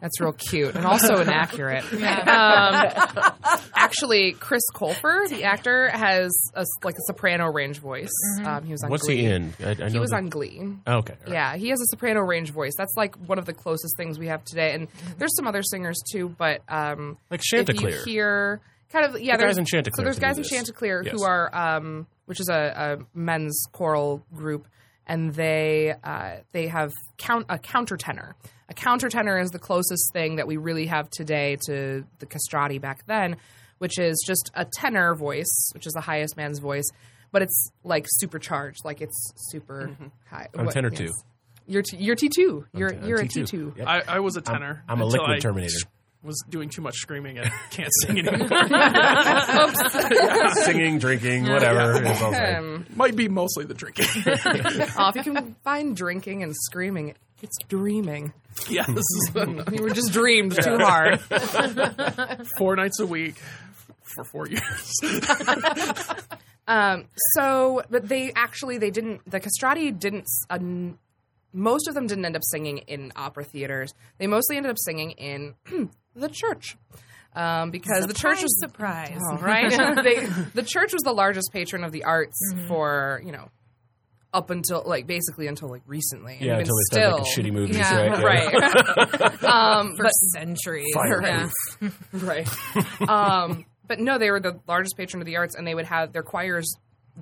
That's 0.00 0.20
real 0.20 0.32
cute 0.32 0.74
and 0.74 0.84
also 0.86 1.20
inaccurate. 1.20 1.84
Um, 1.92 3.32
actually, 3.74 4.32
Chris 4.32 4.62
Colfer, 4.74 5.28
the 5.28 5.44
actor, 5.44 5.88
has 5.90 6.30
a, 6.54 6.64
like 6.82 6.94
a 6.94 7.02
soprano 7.06 7.46
range 7.50 7.78
voice. 7.78 8.10
Um, 8.44 8.64
he 8.64 8.72
was 8.72 8.82
on 8.82 8.90
What's 8.90 9.04
Glee. 9.04 9.18
he 9.18 9.26
in? 9.26 9.52
I, 9.64 9.76
I 9.80 9.90
He 9.90 9.98
was 9.98 10.10
that- 10.10 10.16
on 10.16 10.28
Glee. 10.28 10.60
Oh, 10.86 10.98
okay. 10.98 11.14
all 11.14 11.18
right. 11.24 11.32
Yeah, 11.32 11.56
he 11.56 11.68
has 11.68 11.80
a 11.80 11.84
soprano 11.90 12.20
range 12.20 12.50
voice. 12.50 12.72
That's 12.76 12.94
like 12.96 13.16
one 13.26 13.38
of 13.38 13.44
the 13.46 13.52
closest 13.52 13.96
things 13.96 14.18
we 14.18 14.28
have 14.28 14.44
today. 14.44 14.74
And 14.74 14.88
there's 15.18 15.34
some 15.36 15.46
other 15.46 15.62
singers 15.62 16.00
too, 16.10 16.28
but 16.38 16.62
um, 16.68 17.16
Like 17.30 17.40
if 17.40 17.52
you 17.52 17.58
Chanticleer. 17.58 18.04
hear 18.04 18.60
kind 18.92 19.06
of 19.06 19.20
yeah, 19.20 19.36
The 19.36 19.42
guys 19.44 19.56
there's 19.56 19.58
in 19.58 19.64
Chanticleer 19.66 19.96
So 19.96 20.04
there's 20.04 20.18
guys 20.18 20.38
in. 20.38 20.44
Chanticleer 20.44 21.02
Yes. 21.04 21.12
who 21.14 21.24
are 21.24 21.54
um, 21.54 22.06
which 22.26 22.40
is 22.40 22.48
a, 22.48 22.98
a 23.00 23.18
men's 23.18 23.64
choral 23.72 24.24
group, 24.34 24.66
and 25.06 25.34
they 25.34 25.94
uh, 26.04 26.36
they 26.52 26.68
have 26.68 26.92
count 27.18 27.46
a 27.48 27.58
countertenor. 27.58 28.32
A 28.72 28.74
countertenor 28.74 29.40
is 29.42 29.50
the 29.50 29.58
closest 29.58 30.14
thing 30.14 30.36
that 30.36 30.46
we 30.46 30.56
really 30.56 30.86
have 30.86 31.10
today 31.10 31.58
to 31.66 32.04
the 32.20 32.26
castrati 32.26 32.78
back 32.78 33.04
then, 33.06 33.36
which 33.76 33.98
is 33.98 34.24
just 34.26 34.50
a 34.54 34.64
tenor 34.78 35.14
voice, 35.14 35.68
which 35.74 35.86
is 35.86 35.92
the 35.92 36.00
highest 36.00 36.38
man's 36.38 36.58
voice, 36.58 36.88
but 37.32 37.42
it's 37.42 37.70
like 37.84 38.06
supercharged, 38.08 38.78
like 38.82 39.02
it's 39.02 39.32
super 39.50 39.94
high. 40.24 40.48
I'm 40.56 40.64
What- 40.64 40.72
tenor 40.74 40.88
yes. 40.90 41.00
two. 41.00 41.12
You're 41.66 41.82
t- 41.82 41.98
you're 41.98 42.16
T 42.16 42.28
two. 42.30 42.66
You're 42.72 42.88
t- 42.90 42.96
I'm 42.96 43.06
you're 43.08 43.20
a 43.20 43.24
T2. 43.24 43.30
T 43.30 43.44
two. 43.44 43.74
Yep. 43.76 43.86
I, 43.86 44.00
I 44.08 44.18
was 44.20 44.36
a 44.36 44.40
tenor. 44.40 44.82
I'm 44.88 45.00
a 45.00 45.04
until 45.04 45.20
liquid 45.20 45.36
I 45.36 45.38
Terminator. 45.38 45.76
Was 46.24 46.42
doing 46.48 46.70
too 46.70 46.82
much 46.82 46.96
screaming 46.96 47.38
and 47.38 47.50
can't 47.70 47.90
sing 48.00 48.18
anymore. 48.26 48.48
Singing, 50.64 50.98
drinking, 50.98 51.44
whatever. 51.48 52.02
It's 52.04 52.22
all 52.22 52.32
right. 52.32 52.56
Um, 52.56 52.86
Might 52.96 53.14
be 53.16 53.28
mostly 53.28 53.64
the 53.64 53.74
drinking. 53.74 54.06
oh, 54.96 55.08
if 55.08 55.16
you 55.16 55.22
can 55.34 55.54
find 55.64 55.96
drinking 55.96 56.42
and 56.42 56.54
screaming, 56.56 57.14
it's 57.42 57.58
dreaming. 57.68 58.32
yes, 58.68 58.88
You 59.34 59.82
were 59.82 59.90
just 59.90 60.12
dreamed 60.12 60.56
too 60.62 60.78
hard. 60.78 61.20
four 62.58 62.76
nights 62.76 63.00
a 63.00 63.06
week 63.06 63.36
for 64.14 64.24
four 64.24 64.46
years. 64.48 64.92
Um, 66.68 67.06
so, 67.34 67.82
but 67.90 68.08
they 68.08 68.32
actually 68.36 68.78
they 68.78 68.90
didn't. 68.90 69.28
The 69.28 69.40
castrati 69.40 69.90
didn't. 69.90 70.26
Uh, 70.48 70.58
most 71.52 71.88
of 71.88 71.94
them 71.94 72.06
didn't 72.06 72.24
end 72.24 72.36
up 72.36 72.42
singing 72.44 72.78
in 72.78 73.12
opera 73.16 73.44
theaters. 73.44 73.92
They 74.18 74.28
mostly 74.28 74.56
ended 74.56 74.70
up 74.70 74.78
singing 74.78 75.10
in 75.10 75.54
the 76.14 76.28
church. 76.28 76.76
Um, 77.34 77.70
because 77.70 78.06
the 78.06 78.14
church 78.14 78.42
was 78.42 78.60
surprise. 78.60 79.18
Oh, 79.20 79.38
right? 79.38 79.70
they, 80.04 80.26
the 80.54 80.62
church 80.62 80.92
was 80.92 81.02
the 81.02 81.12
largest 81.12 81.50
patron 81.52 81.82
of 81.82 81.90
the 81.90 82.04
arts 82.04 82.38
for 82.68 83.22
you 83.24 83.32
know 83.32 83.48
up 84.34 84.50
until 84.50 84.82
like 84.86 85.06
basically 85.06 85.46
until 85.46 85.68
like 85.68 85.82
recently. 85.86 86.34
And 86.34 86.42
Yeah, 86.42 86.52
even 86.54 86.60
until 86.60 86.76
they 86.76 86.84
start 86.84 87.02
still, 87.04 87.18
making 87.18 87.44
shitty 87.44 87.52
movies, 87.54 87.76
Yeah, 87.78 88.22
right? 88.22 88.52
Yeah. 88.52 88.72
right? 88.72 89.44
um, 89.44 89.94
for 89.96 90.04
but 90.04 90.12
centuries. 90.32 90.92
Fire 90.94 91.22
Yeah. 91.22 91.48
right. 92.12 93.08
um, 93.08 93.64
but 93.86 93.98
no, 94.00 94.18
they 94.18 94.30
were 94.30 94.40
the 94.40 94.58
largest 94.66 94.96
patron 94.96 95.20
of 95.20 95.26
the 95.26 95.36
arts, 95.36 95.54
and 95.54 95.66
they 95.66 95.74
would 95.74 95.84
have 95.86 96.12
their 96.12 96.22
choirs 96.22 96.72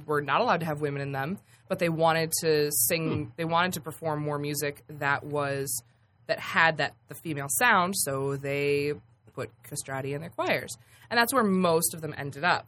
were 0.07 0.21
not 0.21 0.40
allowed 0.40 0.61
to 0.61 0.67
have 0.67 0.81
women 0.81 1.02
in 1.02 1.11
them, 1.12 1.38
but 1.69 1.79
they 1.81 1.88
wanted 1.88 2.31
to 2.43 2.71
sing. 2.71 3.33
They 3.37 3.45
wanted 3.45 3.73
to 3.75 3.81
perform 3.81 4.21
more 4.23 4.38
music 4.38 4.85
that 4.88 5.25
was 5.25 5.83
that 6.29 6.38
had 6.38 6.76
that 6.76 6.95
the 7.09 7.14
female 7.17 7.49
sound, 7.49 7.97
so 7.97 8.37
they 8.37 8.93
put 9.35 9.50
castrati 9.64 10.14
in 10.14 10.21
their 10.21 10.31
choirs, 10.31 10.76
and 11.11 11.19
that's 11.19 11.33
where 11.35 11.43
most 11.43 11.93
of 11.95 12.02
them 12.02 12.14
ended 12.17 12.45
up. 12.45 12.67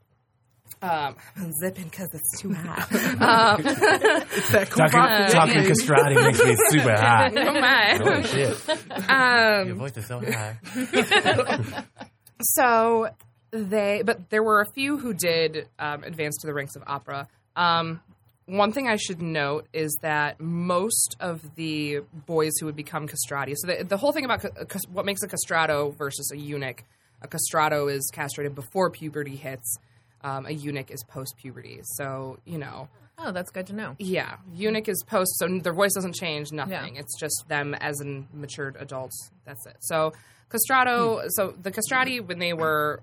Um, 0.81 1.17
I'm 1.37 1.53
zipping 1.61 1.85
because 1.85 2.09
it's 2.13 2.41
too 2.41 2.53
hot. 2.55 2.93
um, 2.93 3.63
That 3.63 4.69
Talking, 4.71 4.99
Uh, 5.01 5.29
talking 5.29 5.65
castrati 5.65 6.15
makes 6.15 6.43
me 6.43 6.57
super 6.71 6.97
hot. 6.97 7.33
oh 7.37 7.53
my. 7.61 7.99
Holy 8.03 8.23
shit. 8.25 8.69
Um, 9.09 9.67
Your 9.69 9.77
voice 9.77 9.97
is 9.97 10.07
so 10.07 10.21
high. 10.21 10.59
So 12.45 13.09
they, 13.53 14.03
but 14.05 14.31
there 14.31 14.43
were 14.43 14.61
a 14.63 14.67
few 14.73 14.99
who 14.99 15.15
did 15.15 15.69
um, 15.79 16.03
advance 16.03 16.37
to 16.41 16.47
the 16.49 16.55
ranks 16.55 16.75
of 16.75 16.83
opera. 16.87 17.29
Um, 17.55 18.01
one 18.47 18.73
thing 18.73 18.89
I 18.89 18.97
should 18.97 19.23
note 19.23 19.69
is 19.73 19.97
that 20.03 20.41
most 20.41 21.15
of 21.21 21.55
the 21.55 22.01
boys 22.27 22.53
who 22.59 22.67
would 22.67 22.75
become 22.75 23.07
castrati, 23.07 23.55
so 23.55 23.69
the, 23.69 23.85
the 23.85 23.97
whole 23.97 24.11
thing 24.13 24.25
about 24.25 24.43
ca- 24.43 24.65
cas- 24.65 24.89
what 24.89 25.05
makes 25.07 25.23
a 25.23 25.29
castrato 25.29 25.97
versus 25.97 26.33
a 26.35 26.37
eunuch, 26.37 26.83
a 27.23 27.29
castrato 27.29 27.93
is 27.93 28.11
castrated 28.13 28.57
before 28.57 28.91
puberty 28.91 29.37
hits, 29.37 29.77
um, 30.25 30.47
a 30.47 30.51
eunuch 30.51 30.91
is 30.91 31.03
post 31.05 31.37
puberty. 31.37 31.81
So, 31.83 32.39
you 32.45 32.59
know, 32.59 32.89
Oh, 33.19 33.31
that's 33.31 33.51
good 33.51 33.67
to 33.69 33.73
know. 33.75 33.95
yeah, 33.99 34.37
eunuch 34.55 34.89
is 34.89 35.05
post, 35.07 35.39
so 35.39 35.47
their 35.61 35.73
voice 35.75 35.93
doesn't 35.95 36.15
change, 36.15 36.51
nothing. 36.51 36.95
Yeah. 36.95 37.01
It's 37.01 37.19
just 37.21 37.45
them 37.49 37.75
as 37.75 38.01
in 38.01 38.27
matured 38.33 38.77
adults. 38.81 39.31
That's 39.45 39.65
it. 39.67 39.77
So 39.81 40.13
castrato, 40.51 41.25
so 41.31 41.55
the 41.61 41.71
castrati 41.71 42.21
when 42.21 42.39
they 42.39 42.53
were 42.53 43.03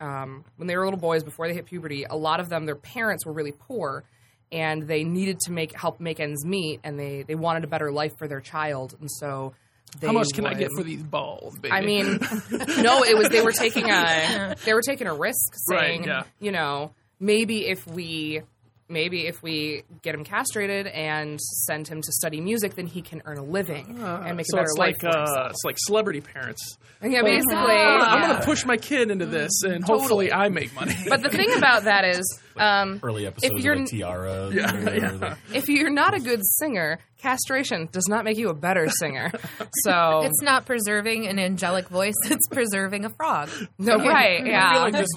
um, 0.00 0.44
when 0.56 0.66
they 0.68 0.76
were 0.76 0.84
little 0.84 1.00
boys 1.00 1.22
before 1.22 1.48
they 1.48 1.54
hit 1.54 1.66
puberty, 1.66 2.04
a 2.04 2.16
lot 2.16 2.40
of 2.40 2.48
them 2.48 2.66
their 2.66 2.76
parents 2.76 3.24
were 3.26 3.32
really 3.32 3.52
poor, 3.52 4.04
and 4.52 4.82
they 4.88 5.04
needed 5.04 5.38
to 5.40 5.52
make 5.52 5.72
help 5.76 6.00
make 6.00 6.18
ends 6.20 6.44
meet, 6.44 6.80
and 6.84 6.98
they 6.98 7.22
they 7.22 7.34
wanted 7.34 7.64
a 7.64 7.66
better 7.66 7.90
life 7.92 8.12
for 8.18 8.28
their 8.28 8.40
child, 8.40 8.96
and 9.00 9.10
so. 9.10 9.54
How 10.02 10.12
much 10.12 10.28
can 10.34 10.46
I 10.46 10.54
get 10.54 10.70
for 10.76 10.82
these 10.82 11.02
balls, 11.02 11.58
baby? 11.58 11.72
I 11.72 11.80
mean, 11.80 12.18
no, 12.78 13.02
it 13.02 13.16
was 13.16 13.28
they 13.30 13.40
were 13.42 13.52
taking 13.52 13.90
a 13.90 14.54
they 14.64 14.74
were 14.74 14.82
taking 14.82 15.06
a 15.06 15.14
risk, 15.14 15.54
Right, 15.70 15.80
saying, 15.80 16.04
yeah. 16.04 16.24
you 16.38 16.52
know, 16.52 16.92
maybe 17.18 17.66
if 17.66 17.86
we 17.86 18.42
maybe 18.88 19.26
if 19.26 19.42
we 19.42 19.82
get 20.02 20.14
him 20.14 20.24
castrated 20.24 20.86
and 20.86 21.40
send 21.40 21.88
him 21.88 22.00
to 22.02 22.12
study 22.12 22.40
music, 22.40 22.74
then 22.74 22.86
he 22.86 23.02
can 23.02 23.22
earn 23.24 23.38
a 23.38 23.42
living 23.42 23.98
and 24.00 24.36
make 24.36 24.46
so 24.46 24.56
a 24.56 24.60
better 24.60 24.70
it's 24.70 24.78
life 24.78 24.96
like 25.02 25.12
for 25.12 25.18
uh, 25.18 25.48
it's 25.50 25.64
like 25.64 25.76
celebrity 25.78 26.20
parents. 26.20 26.78
Yeah, 27.02 27.22
basically. 27.22 27.54
I'm 27.54 28.20
gonna 28.22 28.44
push 28.44 28.64
my 28.64 28.76
kid 28.76 29.10
into 29.10 29.26
this, 29.26 29.62
and 29.62 29.84
hopefully 29.84 30.32
I 30.32 30.48
make 30.48 30.74
money. 30.74 30.94
But 31.08 31.22
the 31.22 31.28
thing 31.28 31.52
about 31.56 31.84
that 31.84 32.04
is, 32.06 32.40
um, 32.56 33.00
Early 33.02 33.26
episodes 33.26 33.52
If 33.54 33.64
you're- 33.64 33.76
of 33.76 33.80
like 33.82 33.90
Tiara. 33.90 34.50
Yeah, 34.52 34.74
or 34.74 34.94
yeah. 34.94 35.34
if 35.52 35.68
you're 35.68 35.90
not 35.90 36.14
a 36.14 36.20
good 36.20 36.40
singer, 36.58 36.98
castration 37.18 37.88
does 37.92 38.06
not 38.08 38.24
make 38.24 38.38
you 38.38 38.48
a 38.48 38.54
better 38.54 38.88
singer. 38.88 39.30
So 39.84 40.22
It's 40.24 40.42
not 40.42 40.64
preserving 40.64 41.26
an 41.26 41.38
angelic 41.38 41.88
voice; 41.88 42.14
it's 42.24 42.48
preserving 42.48 43.04
a 43.04 43.10
frog. 43.10 43.50
no, 43.78 43.96
right, 43.98 44.40
I 44.40 44.42
feel 44.42 44.46
yeah. 44.46 44.78
like 44.78 44.92
this, 44.94 45.08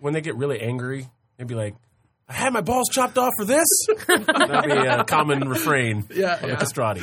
when 0.00 0.12
they 0.12 0.20
get 0.20 0.36
really 0.36 0.60
angry, 0.60 1.06
they'd 1.36 1.46
be 1.46 1.54
like, 1.54 1.74
I 2.28 2.34
had 2.34 2.52
my 2.52 2.60
balls 2.60 2.88
chopped 2.90 3.16
off 3.18 3.32
for 3.38 3.44
this. 3.44 3.66
That'd 4.06 4.64
be 4.64 4.86
a 4.86 5.04
common 5.04 5.48
refrain 5.48 6.04
Yeah, 6.14 6.34
of 6.34 6.42
yeah. 6.42 6.48
a 6.54 6.56
castrati. 6.58 7.02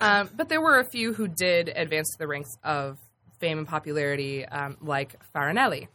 Um, 0.00 0.28
but 0.36 0.48
there 0.48 0.60
were 0.60 0.78
a 0.78 0.84
few 0.90 1.12
who 1.14 1.28
did 1.28 1.68
advance 1.74 2.08
to 2.12 2.18
the 2.18 2.26
ranks 2.26 2.50
of 2.64 2.98
fame 3.38 3.58
and 3.58 3.68
popularity, 3.68 4.44
um, 4.44 4.76
like 4.80 5.14
Farinelli. 5.34 5.88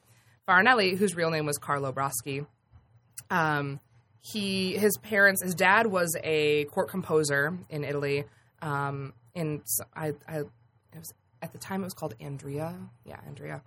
Farinelli, 0.48 0.96
whose 0.98 1.16
real 1.16 1.30
name 1.32 1.46
was 1.46 1.58
Carlo 1.58 1.92
Broschi, 1.92 2.46
um, 3.30 3.80
he 4.22 4.74
his 4.78 4.98
parents, 4.98 5.42
his 5.44 5.56
dad 5.56 5.88
was 5.88 6.16
a 6.24 6.66
court 6.66 6.90
composer 6.90 7.58
in 7.70 7.84
Italy. 7.84 8.26
Um, 8.62 9.14
in 9.34 9.62
s- 9.62 9.80
I, 9.96 10.14
I 10.28 10.38
it 10.40 10.48
was 10.96 11.14
at 11.42 11.52
the 11.52 11.58
time 11.58 11.82
it 11.82 11.86
was 11.86 11.94
called 11.94 12.14
Andria, 12.20 12.76
yeah, 13.06 13.18
Andria, 13.30 13.62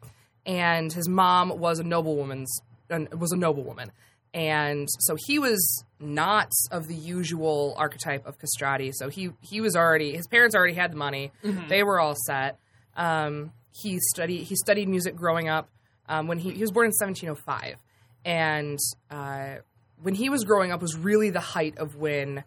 and 0.46 0.92
his 0.92 1.08
mom 1.08 1.58
was 1.58 1.78
a 1.80 1.84
noblewoman's 1.84 2.60
uh, 2.90 3.00
was 3.18 3.32
a 3.32 3.36
noblewoman. 3.36 3.90
And 4.34 4.88
so 4.98 5.16
he 5.26 5.38
was 5.38 5.84
not 6.00 6.50
of 6.72 6.88
the 6.88 6.94
usual 6.94 7.74
archetype 7.78 8.26
of 8.26 8.36
castrati. 8.38 8.90
So 8.92 9.08
he 9.08 9.30
he 9.40 9.60
was 9.60 9.76
already 9.76 10.16
his 10.16 10.26
parents 10.26 10.56
already 10.56 10.74
had 10.74 10.92
the 10.92 10.96
money; 10.96 11.32
they 11.68 11.84
were 11.84 12.00
all 12.00 12.16
set. 12.26 12.58
Um, 12.96 13.52
he 13.72 13.98
studied 14.00 14.42
he 14.42 14.56
studied 14.56 14.88
music 14.88 15.14
growing 15.14 15.48
up. 15.48 15.68
Um, 16.08 16.26
when 16.26 16.38
he 16.38 16.50
he 16.50 16.60
was 16.60 16.72
born 16.72 16.86
in 16.86 16.92
1705, 16.92 17.76
and 18.24 18.78
uh, 19.10 19.60
when 20.02 20.14
he 20.14 20.28
was 20.28 20.44
growing 20.44 20.72
up 20.72 20.82
was 20.82 20.96
really 20.96 21.30
the 21.30 21.40
height 21.40 21.78
of 21.78 21.94
when 21.96 22.42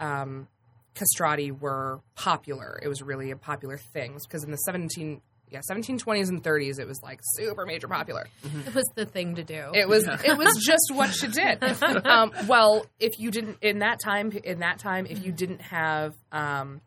um, 0.00 0.48
castrati 0.94 1.50
were 1.50 2.00
popular. 2.14 2.80
It 2.82 2.88
was 2.88 3.02
really 3.02 3.30
a 3.30 3.36
popular 3.36 3.76
thing 3.76 4.18
because 4.22 4.42
in 4.42 4.50
the 4.50 4.56
17 4.56 5.20
yeah 5.50 5.60
1720s 5.70 6.28
and 6.28 6.42
30s 6.42 6.78
it 6.80 6.86
was 6.86 7.00
like 7.02 7.20
super 7.22 7.64
major 7.66 7.88
popular. 7.88 8.26
It 8.66 8.74
was 8.74 8.84
the 8.94 9.04
thing 9.06 9.36
to 9.36 9.44
do. 9.44 9.70
It 9.74 9.88
was 9.88 10.06
it 10.06 10.36
was 10.36 10.56
just 10.64 10.90
what 10.92 11.20
you 11.22 11.28
did. 11.28 11.62
Um, 12.06 12.32
well, 12.46 12.86
if 13.00 13.18
you 13.18 13.30
didn't 13.30 13.58
in 13.62 13.78
that 13.80 14.00
time 14.00 14.32
in 14.44 14.60
that 14.60 14.78
time 14.78 15.06
if 15.06 15.24
you 15.24 15.32
didn't 15.32 15.60
have 15.62 16.14
um, 16.32 16.80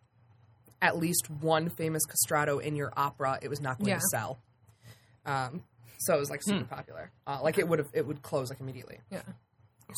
at 0.82 0.98
least 0.98 1.30
one 1.30 1.70
famous 1.70 2.04
castrato 2.06 2.62
in 2.62 2.76
your 2.76 2.92
opera, 2.96 3.38
it 3.42 3.50
was 3.50 3.60
not 3.62 3.78
going 3.80 3.90
Yeah. 3.90 3.96
to 3.96 4.02
sell. 4.12 4.40
Um, 5.26 5.64
so 6.00 6.16
it 6.16 6.20
was 6.20 6.30
like 6.30 6.42
super 6.42 6.64
popular. 6.66 7.12
Uh, 7.28 7.40
like 7.44 7.58
it 7.58 7.68
would 7.68 7.80
have 7.80 7.90
it 7.94 8.06
would 8.08 8.22
close 8.22 8.50
like 8.50 8.60
immediately. 8.62 9.00
Yeah. 9.12 9.22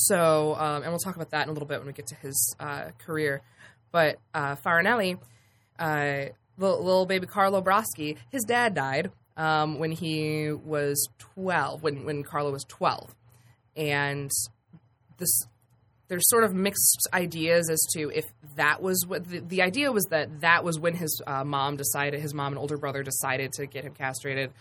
So 0.07 0.55
um, 0.55 0.83
and 0.83 0.91
we'll 0.91 0.99
talk 0.99 1.15
about 1.15 1.31
that 1.31 1.43
in 1.43 1.49
a 1.49 1.53
little 1.53 1.67
bit 1.67 1.79
when 1.79 1.87
we 1.87 1.93
get 1.93 2.07
to 2.07 2.15
his 2.15 2.55
uh, 2.59 2.89
career. 2.97 3.41
But 3.91 4.17
uh, 4.33 4.55
Farinelli, 4.55 5.19
uh, 5.77 6.25
little, 6.61 6.83
little 6.83 7.05
baby 7.05 7.27
Carlo 7.27 7.61
Broschi, 7.61 8.17
his 8.29 8.43
dad 8.43 8.73
died 8.73 9.11
um, 9.37 9.79
when 9.79 9.91
he 9.91 10.51
was 10.51 11.07
twelve. 11.17 11.83
When 11.83 12.05
when 12.05 12.23
Carlo 12.23 12.51
was 12.51 12.63
twelve, 12.67 13.13
and 13.75 14.29
this 15.17 15.41
there's 16.07 16.27
sort 16.29 16.43
of 16.43 16.53
mixed 16.53 17.07
ideas 17.13 17.69
as 17.69 17.79
to 17.93 18.11
if 18.13 18.25
that 18.57 18.81
was 18.81 19.05
what 19.07 19.25
the, 19.29 19.39
the 19.39 19.61
idea 19.61 19.91
was 19.91 20.03
that 20.09 20.41
that 20.41 20.63
was 20.63 20.77
when 20.77 20.93
his 20.93 21.21
uh, 21.25 21.43
mom 21.45 21.77
decided 21.77 22.19
his 22.19 22.33
mom 22.33 22.51
and 22.53 22.59
older 22.59 22.77
brother 22.77 23.01
decided 23.01 23.53
to 23.53 23.65
get 23.65 23.85
him 23.85 23.93
castrated 23.93 24.51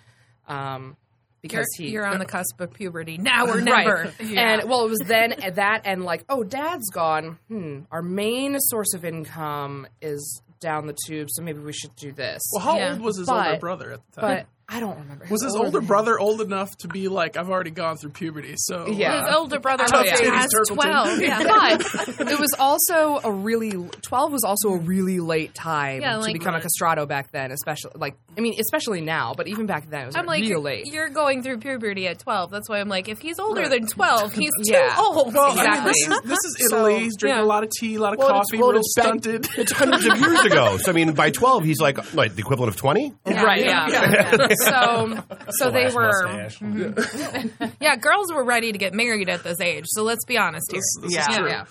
um, 0.47 0.85
You're, 0.85 0.97
because 1.43 1.67
he 1.77 1.89
you're 1.91 2.07
on 2.07 2.21
the 2.21 2.25
cusp 2.37 2.61
of 2.61 2.73
puberty 2.73 3.19
now 3.19 3.47
or 3.47 3.57
Right. 3.57 3.65
never. 3.65 4.13
And 4.21 4.69
well, 4.71 4.85
it 4.87 4.91
was 4.91 5.01
then 5.05 5.35
that 5.55 5.83
and 5.87 6.05
like, 6.05 6.25
oh, 6.29 6.45
dad's 6.45 6.89
gone. 6.91 7.39
Hmm. 7.49 7.81
Our 7.91 8.03
main 8.03 8.57
source 8.61 8.95
of 8.95 9.05
income 9.05 9.89
is 10.01 10.43
down 10.61 10.87
the 10.87 10.97
tube, 11.07 11.29
so 11.31 11.43
maybe 11.43 11.59
we 11.61 11.73
should 11.73 11.95
do 11.97 12.13
this. 12.13 12.43
Well, 12.53 12.63
how 12.63 12.77
Yeah. 12.77 12.91
old 12.93 13.01
was 13.01 13.17
his 13.19 13.27
But- 13.27 13.47
older 13.47 13.59
brother 13.59 13.93
at 13.93 14.01
the 14.13 14.21
time? 14.21 14.37
but 14.39 14.47
I 14.73 14.79
don't 14.81 14.97
remember. 14.99 15.27
was 15.31 15.43
his 15.43 15.55
older 15.57 15.67
older 15.67 15.81
brother 15.81 16.19
old 16.19 16.41
enough 16.41 16.71
to 16.79 16.89
be 16.89 17.09
like, 17.09 17.37
I've 17.37 17.51
already 17.51 17.71
gone 17.73 17.97
through 17.97 18.11
puberty, 18.11 18.55
so 18.57 18.87
Yeah. 18.89 19.21
his 19.21 19.29
uh, 19.35 19.39
older 19.39 19.59
brother 19.59 19.85
Oh, 19.93 20.01
was 20.03 20.21
yeah. 20.21 20.31
past 20.31 20.55
twelve. 20.69 21.21
Yeah. 21.21 21.77
But 22.17 22.31
it 22.31 22.39
was 22.39 22.55
also 22.59 23.19
a 23.25 23.33
really 23.33 23.73
twelve 24.03 24.33
was 24.33 24.45
also 24.45 24.71
a 24.71 24.79
really 24.79 25.19
late 25.21 25.55
time 25.55 26.03
Yeah, 26.03 26.13
to 26.15 26.19
like- 26.21 26.33
become 26.35 26.55
a 26.55 26.61
castrato 26.61 27.07
back 27.09 27.33
then, 27.33 27.51
especially 27.51 27.93
like 27.97 28.15
I 28.39 28.41
mean, 28.43 28.55
especially 28.61 29.01
now, 29.01 29.35
but 29.37 29.49
even 29.49 29.67
back 29.67 29.91
then 29.91 30.03
it 30.03 30.07
was 30.07 30.17
I'm 30.17 30.27
like, 30.27 30.41
real 30.43 30.51
you're, 30.51 30.59
late. 30.61 30.87
you're 30.87 31.09
going 31.09 31.43
through 31.43 31.59
puberty 31.59 32.07
at 32.07 32.21
12. 32.21 32.51
That's 32.53 32.69
why 32.69 32.79
I'm 32.81 32.89
like, 32.89 33.09
if 33.09 33.19
he's 33.21 33.39
older 33.41 33.69
than 33.69 33.87
12, 33.87 34.33
he's 34.33 34.51
too 34.65 34.73
Yeah. 34.73 34.95
old. 34.99 35.35
Well, 35.35 35.47
I 35.51 35.55
mean, 35.55 35.59
Exactly. 35.59 35.93
this 35.93 36.09
is 36.09 36.21
this 36.23 36.39
is 36.45 36.67
Italy. 36.73 36.99
He's 37.01 37.17
drinking 37.17 37.39
yeah. 37.41 37.45
a 37.45 37.47
lot 37.47 37.65
of 37.65 37.71
tea, 37.71 37.97
a 37.97 38.01
lot 38.01 38.13
of 38.13 38.19
Well, 38.21 38.29
it's- 38.29 38.47
coffee, 38.51 38.59
well, 38.63 38.71
real 38.71 38.81
it's 38.81 38.95
back- 38.95 39.05
stunted. 39.07 39.49
It's 39.59 39.73
hundreds 39.73 40.07
of 40.07 40.19
years 40.19 40.41
ago. 40.45 40.77
So 40.79 40.91
I 40.93 40.95
mean, 40.95 41.13
by 41.13 41.31
twelve, 41.31 41.65
he's 41.65 41.81
like 41.81 42.15
like 42.15 42.35
the 42.37 42.41
equivalent 42.41 42.73
of 42.73 42.77
twenty. 42.77 43.13
right, 43.27 43.65
yeah. 43.65 44.49
So 44.65 45.19
so 45.51 45.71
they 45.71 45.91
Flash 45.91 45.95
were 45.95 46.29
mustache. 46.29 47.71
Yeah, 47.81 47.97
girls 47.97 48.33
were 48.33 48.45
ready 48.45 48.73
to 48.73 48.79
get 48.79 48.95
married 48.95 49.29
at 49.29 49.43
this 49.43 49.61
age. 49.61 49.85
So 49.89 50.03
let's 50.03 50.25
be 50.25 50.39
honest 50.39 50.67
here. 50.71 50.81
This 51.03 51.15
yeah, 51.15 51.31
is 51.31 51.37
true. 51.37 51.49
yeah. 51.49 51.65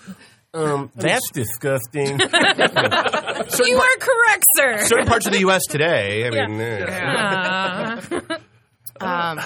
Um, 0.52 0.90
that's 0.96 1.30
disgusting. 1.32 2.18
You 3.62 3.76
are 3.78 3.96
correct, 3.98 4.44
sir. 4.56 4.78
Certain 4.86 5.06
parts 5.06 5.26
of 5.26 5.32
the 5.32 5.40
U.S. 5.40 5.62
today. 5.68 6.26
I 6.26 6.30
mean, 6.30 6.60
eh. 6.60 6.84
Uh, 8.20 8.36
Um, 9.00 9.40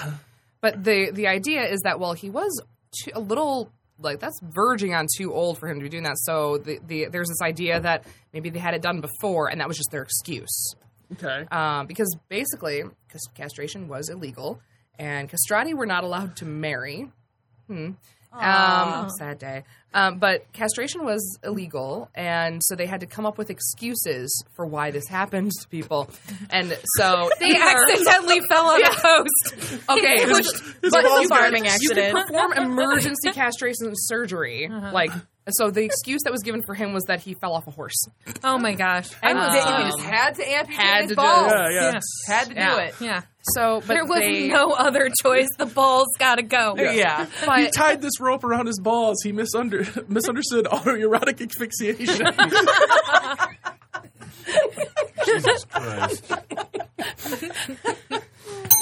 but 0.61 0.83
the 0.83 1.11
the 1.11 1.27
idea 1.27 1.63
is 1.63 1.81
that 1.83 1.99
well, 1.99 2.13
he 2.13 2.29
was 2.29 2.61
too, 3.03 3.11
a 3.13 3.19
little 3.19 3.71
like 3.99 4.19
that's 4.19 4.39
verging 4.43 4.93
on 4.93 5.07
too 5.17 5.33
old 5.33 5.57
for 5.59 5.69
him 5.69 5.79
to 5.79 5.83
be 5.83 5.89
doing 5.89 6.03
that. 6.03 6.17
So 6.17 6.57
the, 6.57 6.79
the 6.85 7.05
there's 7.05 7.27
this 7.29 7.41
idea 7.41 7.79
that 7.79 8.03
maybe 8.33 8.49
they 8.49 8.59
had 8.59 8.73
it 8.73 8.81
done 8.81 9.01
before, 9.01 9.49
and 9.49 9.61
that 9.61 9.67
was 9.67 9.77
just 9.77 9.89
their 9.91 10.01
excuse. 10.01 10.73
Okay. 11.13 11.45
Um, 11.51 11.87
because 11.87 12.15
basically, 12.29 12.83
cas- 13.09 13.27
castration 13.33 13.87
was 13.87 14.09
illegal, 14.09 14.59
and 14.99 15.29
castrati 15.29 15.73
were 15.73 15.85
not 15.85 16.03
allowed 16.03 16.35
to 16.37 16.45
marry. 16.45 17.11
Hmm. 17.67 17.91
Um, 18.33 19.09
sad 19.17 19.39
day. 19.39 19.63
Um, 19.93 20.19
but 20.19 20.51
castration 20.51 21.05
was 21.05 21.39
illegal, 21.41 22.09
and 22.13 22.61
so 22.65 22.75
they 22.75 22.85
had 22.85 22.99
to 22.99 23.05
come 23.05 23.25
up 23.25 23.37
with 23.37 23.49
excuses 23.49 24.43
for 24.57 24.65
why 24.65 24.91
this 24.91 25.07
happened 25.07 25.53
to 25.61 25.67
people. 25.69 26.09
And 26.49 26.77
so 26.97 27.29
They 27.39 27.55
accidentally 27.55 28.41
fell 28.49 28.65
on 28.65 28.81
a 28.83 28.89
post. 28.89 29.79
Okay, 29.89 30.25
Which- 30.25 30.47
but 30.81 31.03
balls 31.03 31.21
you 31.21 31.27
farming 31.29 31.63
could, 31.63 31.81
you 31.81 31.89
could 31.91 32.11
perform 32.11 32.51
emergency 32.53 33.31
castration 33.31 33.93
surgery, 33.95 34.67
like. 34.69 35.11
So 35.49 35.69
the 35.69 35.83
excuse 35.83 36.21
that 36.23 36.31
was 36.31 36.41
given 36.41 36.63
for 36.65 36.73
him 36.73 36.91
was 36.91 37.03
that 37.03 37.19
he 37.21 37.35
fell 37.35 37.53
off 37.53 37.67
a 37.67 37.71
horse. 37.71 37.93
Oh 38.43 38.57
my 38.57 38.73
gosh. 38.73 39.09
And 39.21 39.37
Um, 39.37 39.51
they 39.51 39.59
just 39.59 39.99
had 40.01 40.33
to 40.35 40.49
amputate 40.49 40.79
had 40.81 41.01
his 41.03 41.09
to 41.11 41.15
balls. 41.15 41.51
do- 41.51 41.57
Yeah, 41.57 41.69
yeah. 41.91 41.99
Had 42.27 42.47
to 42.47 42.53
do 42.55 42.77
it. 42.79 42.95
Yeah. 42.99 43.21
So, 43.53 43.79
but 43.81 43.87
There 43.89 44.05
was 44.05 44.21
they, 44.21 44.47
no 44.47 44.71
other 44.71 45.11
choice. 45.21 45.47
The 45.59 45.67
balls 45.67 46.07
gotta 46.17 46.41
go. 46.41 46.73
Yeah. 46.77 47.25
He 47.25 47.45
but 47.45 47.69
tied 47.75 48.01
this 48.01 48.19
rope 48.19 48.43
around 48.43 48.65
his 48.65 48.79
balls. 48.79 49.17
He 49.23 49.31
misunder- 49.33 50.09
misunderstood 50.09 50.65
autoerotic 50.65 51.39
asphyxiation. 51.45 52.25
Jesus 55.25 55.65
Christ. 55.65 56.33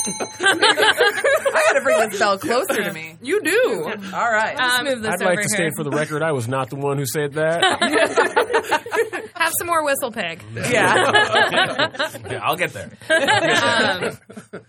I 0.06 1.64
got 1.68 1.74
to 1.74 1.82
bring 1.84 2.10
this 2.10 2.20
bell 2.20 2.38
closer 2.38 2.84
to 2.84 2.94
me. 2.94 3.18
you 3.22 3.42
do. 3.42 3.84
All 4.14 4.32
right. 4.32 4.56
Let's 4.58 4.84
move 4.84 5.02
this 5.02 5.12
I'd 5.14 5.22
over 5.22 5.26
like 5.26 5.40
to 5.40 5.42
here. 5.44 5.48
state 5.50 5.72
for 5.76 5.84
the 5.84 5.92
record, 5.92 6.22
I 6.24 6.32
was 6.32 6.48
not 6.48 6.70
the 6.70 6.76
one 6.76 6.98
who 6.98 7.06
said 7.06 7.34
that. 7.34 7.64
Have 9.36 9.52
some 9.58 9.68
more 9.68 9.84
whistle 9.84 10.12
pig. 10.12 10.42
yeah. 10.56 10.70
yeah, 12.30 12.40
I'll 12.44 12.56
get 12.56 12.72
there. 12.74 12.90
Um, 13.10 14.18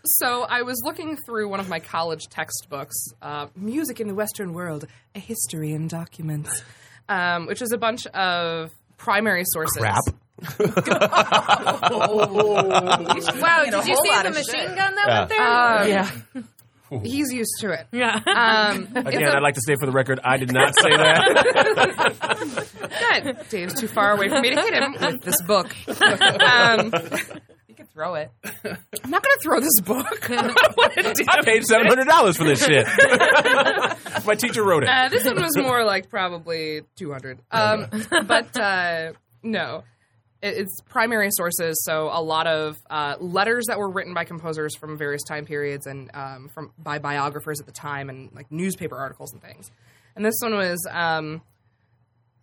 so 0.04 0.42
I 0.42 0.62
was 0.62 0.80
looking 0.84 1.16
through 1.26 1.48
one 1.48 1.60
of 1.60 1.68
my 1.68 1.78
college 1.80 2.24
textbooks, 2.28 2.94
uh, 3.22 3.46
"Music 3.54 4.00
in 4.00 4.08
the 4.08 4.14
Western 4.14 4.52
World: 4.52 4.86
A 5.14 5.20
History 5.20 5.72
in 5.72 5.86
Documents," 5.86 6.62
um, 7.08 7.46
which 7.46 7.62
is 7.62 7.70
a 7.72 7.78
bunch 7.78 8.06
of 8.08 8.72
primary 8.96 9.44
sources. 9.46 9.76
Crap. 9.78 10.00
Wow, 13.40 13.64
did 13.64 13.86
you 13.86 13.96
see 13.96 14.22
the 14.22 14.30
machine 14.30 14.44
shit. 14.44 14.76
gun 14.76 14.94
that 14.94 15.06
Yeah. 15.06 15.18
went 15.18 15.28
there? 15.30 15.40
Um, 15.46 15.88
Yeah. 15.88 16.10
He's 17.02 17.32
used 17.32 17.56
to 17.60 17.72
it. 17.72 17.86
yeah. 17.92 18.14
Um, 18.26 18.88
Again, 18.94 19.28
I'd 19.28 19.42
like 19.42 19.54
to 19.54 19.62
say 19.66 19.74
for 19.80 19.86
the 19.86 19.92
record, 19.92 20.20
I 20.22 20.36
did 20.36 20.52
not 20.52 20.74
say 20.80 20.90
that. 20.90 21.24
Good. 23.24 23.36
Dave's 23.48 23.80
too 23.80 23.88
far 23.88 24.12
away 24.12 24.28
for 24.28 24.40
me 24.40 24.50
to 24.54 24.60
hit 24.60 24.74
him 24.74 24.92
with 25.00 25.22
this 25.22 25.40
book. 25.42 25.74
Um, 25.88 26.92
You 27.66 27.74
can 27.74 27.86
throw 27.86 28.14
it. 28.14 28.30
I'm 28.44 29.10
not 29.10 29.22
going 29.24 29.34
to 29.34 29.40
throw 29.42 29.58
this 29.60 29.80
book. 29.80 30.30
I 30.30 30.36
don't 30.42 30.76
want 30.76 30.92
to 30.94 31.14
do 31.14 31.24
I 31.28 31.42
paid 31.42 31.64
seven 31.64 31.86
hundred 31.88 32.06
dollars 32.06 32.36
for 32.36 32.44
this 32.44 32.64
shit. 32.64 32.86
My 34.24 34.34
teacher 34.36 34.62
wrote 34.62 34.84
it. 34.84 34.88
Uh, 34.88 35.08
this 35.08 35.24
one 35.24 35.36
was 35.42 35.56
more 35.56 35.84
like 35.84 36.08
probably 36.10 36.82
200. 36.96 37.40
Um, 37.50 37.86
but 38.26 38.56
uh, 38.56 39.12
no, 39.42 39.78
it, 39.78 39.84
it's 40.44 40.80
primary 40.82 41.30
sources. 41.30 41.82
So 41.84 42.10
a 42.12 42.20
lot 42.20 42.46
of 42.46 42.76
uh, 42.90 43.16
letters 43.18 43.66
that 43.66 43.78
were 43.78 43.90
written 43.90 44.12
by 44.12 44.24
composers 44.24 44.76
from 44.76 44.98
various 44.98 45.22
time 45.22 45.46
periods 45.46 45.86
and 45.86 46.10
um, 46.14 46.48
from 46.48 46.72
by 46.78 46.98
biographers 46.98 47.60
at 47.60 47.66
the 47.66 47.72
time, 47.72 48.10
and 48.10 48.30
like 48.34 48.52
newspaper 48.52 48.96
articles 48.96 49.32
and 49.32 49.42
things. 49.42 49.70
And 50.14 50.24
this 50.24 50.34
one 50.42 50.54
was 50.54 50.86
um, 50.90 51.42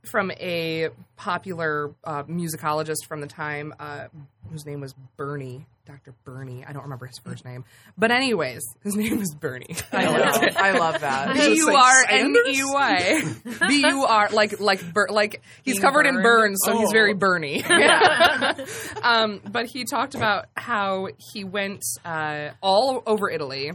from 0.03 0.31
a 0.31 0.89
popular 1.15 1.93
uh, 2.03 2.23
musicologist 2.23 3.05
from 3.07 3.21
the 3.21 3.27
time, 3.27 3.73
uh, 3.79 4.07
whose 4.49 4.65
name 4.65 4.81
was 4.81 4.93
Burney. 5.15 5.67
Dr. 5.85 6.13
Burney. 6.23 6.63
I 6.67 6.73
don't 6.73 6.83
remember 6.83 7.05
his 7.07 7.17
first 7.23 7.43
name. 7.43 7.65
But, 7.97 8.11
anyways, 8.11 8.61
his 8.83 8.95
name 8.97 9.17
was 9.17 9.33
Burney. 9.35 9.75
I 9.91 10.05
love, 10.05 10.43
I 10.57 10.71
love 10.77 11.01
that. 11.01 11.33
B 11.35 11.55
U 11.55 11.69
R 11.75 12.05
N 12.09 12.35
E 12.47 12.61
Y. 12.63 13.23
B 13.67 13.81
U 13.87 14.05
R 14.05 14.29
like 14.31 14.59
like 14.59 14.93
bur- 14.93 15.09
like 15.09 15.41
he's 15.63 15.75
Being 15.75 15.81
covered 15.81 16.05
in 16.05 16.21
burns, 16.21 16.59
so 16.65 16.77
he's 16.77 16.89
Oh. 16.89 16.91
very 16.91 17.13
Bernie. 17.13 17.63
Yeah. 17.67 18.65
um, 19.03 19.41
but 19.51 19.65
he 19.67 19.83
talked 19.85 20.15
about 20.15 20.45
how 20.55 21.07
he 21.33 21.43
went 21.43 21.83
uh, 22.05 22.49
all 22.61 23.03
over 23.05 23.29
Italy. 23.29 23.71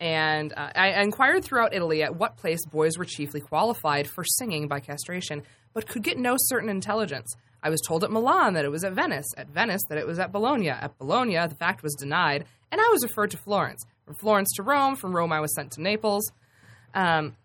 And 0.00 0.52
uh, 0.52 0.70
I 0.74 0.92
I 0.94 1.02
inquired 1.02 1.44
throughout 1.44 1.74
Italy 1.74 2.02
at 2.02 2.16
what 2.16 2.36
place 2.36 2.64
boys 2.66 2.98
were 2.98 3.04
chiefly 3.04 3.40
qualified 3.40 4.08
for 4.08 4.24
singing 4.24 4.66
by 4.66 4.80
castration, 4.80 5.42
but 5.74 5.86
could 5.86 6.02
get 6.02 6.18
no 6.18 6.34
certain 6.38 6.68
intelligence. 6.68 7.32
I 7.62 7.70
was 7.70 7.80
told 7.86 8.02
at 8.04 8.10
Milan 8.10 8.54
that 8.54 8.64
it 8.64 8.70
was 8.70 8.84
at 8.84 8.92
Venice, 8.92 9.26
at 9.36 9.48
Venice 9.48 9.82
that 9.88 9.98
it 9.98 10.06
was 10.06 10.18
at 10.18 10.32
Bologna, 10.32 10.70
at 10.70 10.98
Bologna 10.98 11.34
the 11.46 11.54
fact 11.54 11.82
was 11.82 11.94
denied, 11.94 12.44
and 12.70 12.80
I 12.80 12.88
was 12.90 13.02
referred 13.02 13.30
to 13.32 13.36
Florence. 13.36 13.84
From 14.04 14.14
Florence 14.14 14.52
to 14.56 14.62
Rome, 14.62 14.96
from 14.96 15.14
Rome 15.14 15.32
I 15.32 15.40
was 15.40 15.54
sent 15.54 15.72
to 15.72 15.82
Naples. 15.82 16.32
Um, 16.94 17.36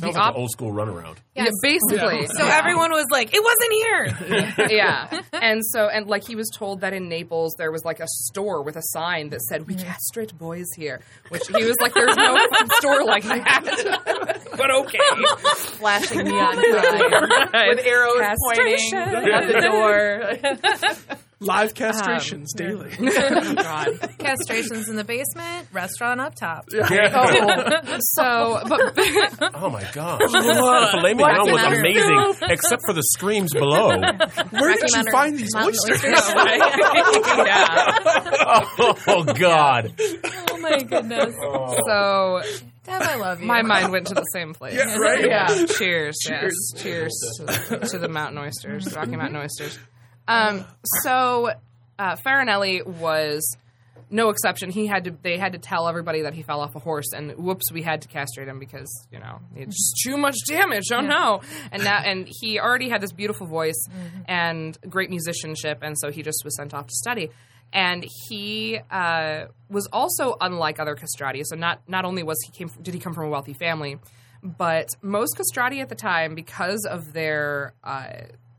Sounds 0.00 0.14
the 0.14 0.18
like 0.18 0.28
op- 0.28 0.34
an 0.34 0.40
old 0.40 0.50
school 0.50 0.72
runaround. 0.72 1.16
yeah, 1.34 1.46
basically. 1.62 2.26
So 2.26 2.46
everyone 2.46 2.90
was 2.90 3.06
like, 3.10 3.34
it 3.34 3.42
wasn't 3.42 3.72
here. 3.72 4.68
yeah. 4.70 5.20
And 5.32 5.64
so, 5.64 5.88
and 5.88 6.06
like 6.06 6.26
he 6.26 6.36
was 6.36 6.50
told 6.54 6.82
that 6.82 6.92
in 6.92 7.08
Naples 7.08 7.54
there 7.56 7.72
was 7.72 7.82
like 7.82 8.00
a 8.00 8.06
store 8.06 8.62
with 8.62 8.76
a 8.76 8.82
sign 8.82 9.30
that 9.30 9.40
said, 9.40 9.66
"We 9.66 9.74
mm. 9.74 9.82
castrate 9.82 10.36
boys 10.36 10.66
here," 10.76 11.00
which 11.30 11.42
he 11.48 11.64
was 11.64 11.76
like, 11.80 11.94
"There's 11.94 12.14
no 12.14 12.36
store 12.78 13.04
like 13.04 13.24
that." 13.24 14.40
but 14.56 14.70
okay, 14.70 14.98
flashing 15.78 16.24
neon 16.24 16.56
sign 16.56 17.68
with 17.68 17.86
arrows 17.86 18.36
pointing 18.44 18.92
at 18.94 19.46
the 19.46 19.60
door. 19.62 21.16
Live 21.42 21.70
um, 21.70 21.74
castrations 21.74 22.48
daily. 22.54 22.90
Oh 23.00 23.54
God. 23.54 23.88
Castrations 24.18 24.88
in 24.90 24.96
the 24.96 25.04
basement, 25.04 25.68
restaurant 25.72 26.20
up 26.20 26.34
top. 26.34 26.66
Yeah. 26.70 27.88
So, 28.00 28.60
but 28.68 28.92
Oh 29.54 29.70
my 29.70 29.82
gosh. 29.92 30.20
The 30.20 30.88
filet 30.92 31.14
mignon 31.14 31.50
was 31.50 31.78
amazing, 31.78 32.34
except 32.50 32.82
for 32.84 32.92
the 32.92 33.02
screams 33.02 33.52
below. 33.54 33.88
Where 34.50 34.74
did 34.76 34.90
you 34.90 35.04
find 35.10 35.38
these 35.38 35.54
Mountain 35.54 35.78
oysters? 35.90 36.02
yeah. 37.46 37.98
Oh 39.06 39.24
God. 39.38 39.94
Oh 39.98 40.58
my 40.58 40.82
goodness. 40.82 41.34
So 41.86 42.42
Deb, 42.84 43.02
I 43.02 43.16
love 43.16 43.40
you. 43.40 43.46
my 43.46 43.62
mind 43.62 43.92
went 43.92 44.06
to 44.08 44.14
the 44.14 44.24
same 44.32 44.54
place. 44.54 44.74
Yeah, 44.74 44.96
right? 44.96 45.24
Yeah. 45.24 45.66
Cheers. 45.66 46.16
Yes. 46.28 46.52
Cheers 46.76 47.12
to, 47.38 47.78
to 47.78 47.98
the 47.98 48.08
mountain 48.08 48.38
oysters, 48.38 48.94
Rocky 48.96 49.16
Mountain 49.16 49.36
oysters. 49.36 49.78
Um, 50.30 50.64
so 51.02 51.50
uh, 51.98 52.16
Farinelli 52.24 52.86
was 52.86 53.56
no 54.10 54.30
exception. 54.30 54.70
He 54.70 54.86
had 54.86 55.04
to. 55.04 55.16
They 55.22 55.38
had 55.38 55.52
to 55.52 55.58
tell 55.58 55.88
everybody 55.88 56.22
that 56.22 56.34
he 56.34 56.42
fell 56.42 56.60
off 56.60 56.74
a 56.74 56.78
horse, 56.78 57.12
and 57.12 57.32
whoops, 57.32 57.70
we 57.72 57.82
had 57.82 58.02
to 58.02 58.08
castrate 58.08 58.48
him 58.48 58.58
because 58.58 58.90
you 59.12 59.18
know 59.18 59.40
it's 59.54 59.92
too 60.02 60.16
much 60.16 60.36
damage. 60.46 60.84
Oh 60.92 61.00
no! 61.00 61.40
And 61.70 61.84
now, 61.84 61.98
and 62.04 62.28
he 62.28 62.58
already 62.58 62.88
had 62.88 63.00
this 63.00 63.12
beautiful 63.12 63.46
voice 63.46 63.82
and 64.26 64.76
great 64.88 65.10
musicianship, 65.10 65.78
and 65.82 65.98
so 65.98 66.10
he 66.10 66.22
just 66.22 66.42
was 66.44 66.56
sent 66.56 66.74
off 66.74 66.86
to 66.86 66.94
study. 66.94 67.30
And 67.72 68.04
he 68.28 68.80
uh, 68.90 69.44
was 69.68 69.88
also 69.92 70.36
unlike 70.40 70.80
other 70.80 70.96
castrati. 70.96 71.42
So 71.44 71.54
not 71.54 71.80
not 71.88 72.04
only 72.04 72.24
was 72.24 72.36
he 72.44 72.52
came 72.52 72.68
did 72.82 72.94
he 72.94 73.00
come 73.00 73.14
from 73.14 73.26
a 73.26 73.30
wealthy 73.30 73.54
family, 73.54 73.98
but 74.42 74.88
most 75.02 75.36
castrati 75.36 75.80
at 75.80 75.88
the 75.88 75.94
time, 75.94 76.34
because 76.34 76.84
of 76.84 77.12
their 77.12 77.74
uh, 77.84 78.12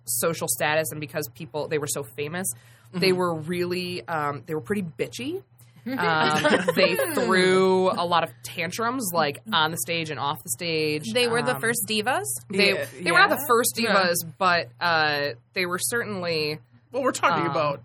social 0.06 0.48
status 0.48 0.92
and 0.92 1.00
because 1.00 1.28
people 1.36 1.68
they 1.68 1.78
were 1.78 1.88
so 1.88 2.04
famous, 2.04 2.48
they 2.94 3.12
were 3.14 3.34
really 3.34 4.08
um, 4.08 4.44
they 4.46 4.54
were 4.56 4.62
pretty 4.62 4.84
bitchy. 4.84 5.42
Um, 5.86 6.44
they 6.76 6.96
threw 7.16 7.90
a 7.90 8.06
lot 8.06 8.24
of 8.24 8.30
tantrums, 8.44 9.10
like 9.14 9.42
on 9.52 9.72
the 9.72 9.78
stage 9.78 10.12
and 10.12 10.20
off 10.20 10.38
the 10.44 10.50
stage. 10.52 11.12
They 11.12 11.28
were 11.28 11.42
the 11.42 11.56
Um, 11.56 11.62
first 11.62 11.86
divas. 11.90 12.26
They 12.52 12.74
Yeah, 12.74 12.86
they 13.02 13.12
were 13.12 13.18
not 13.18 13.30
the 13.32 13.44
first 13.48 13.76
divas, 13.76 14.18
but 14.38 14.70
uh, 14.80 15.30
they 15.54 15.66
were 15.66 15.80
certainly 15.80 16.60
Well, 16.92 17.02
we're 17.04 17.12
talking 17.14 17.46
Um, 17.46 17.52
about 17.52 17.82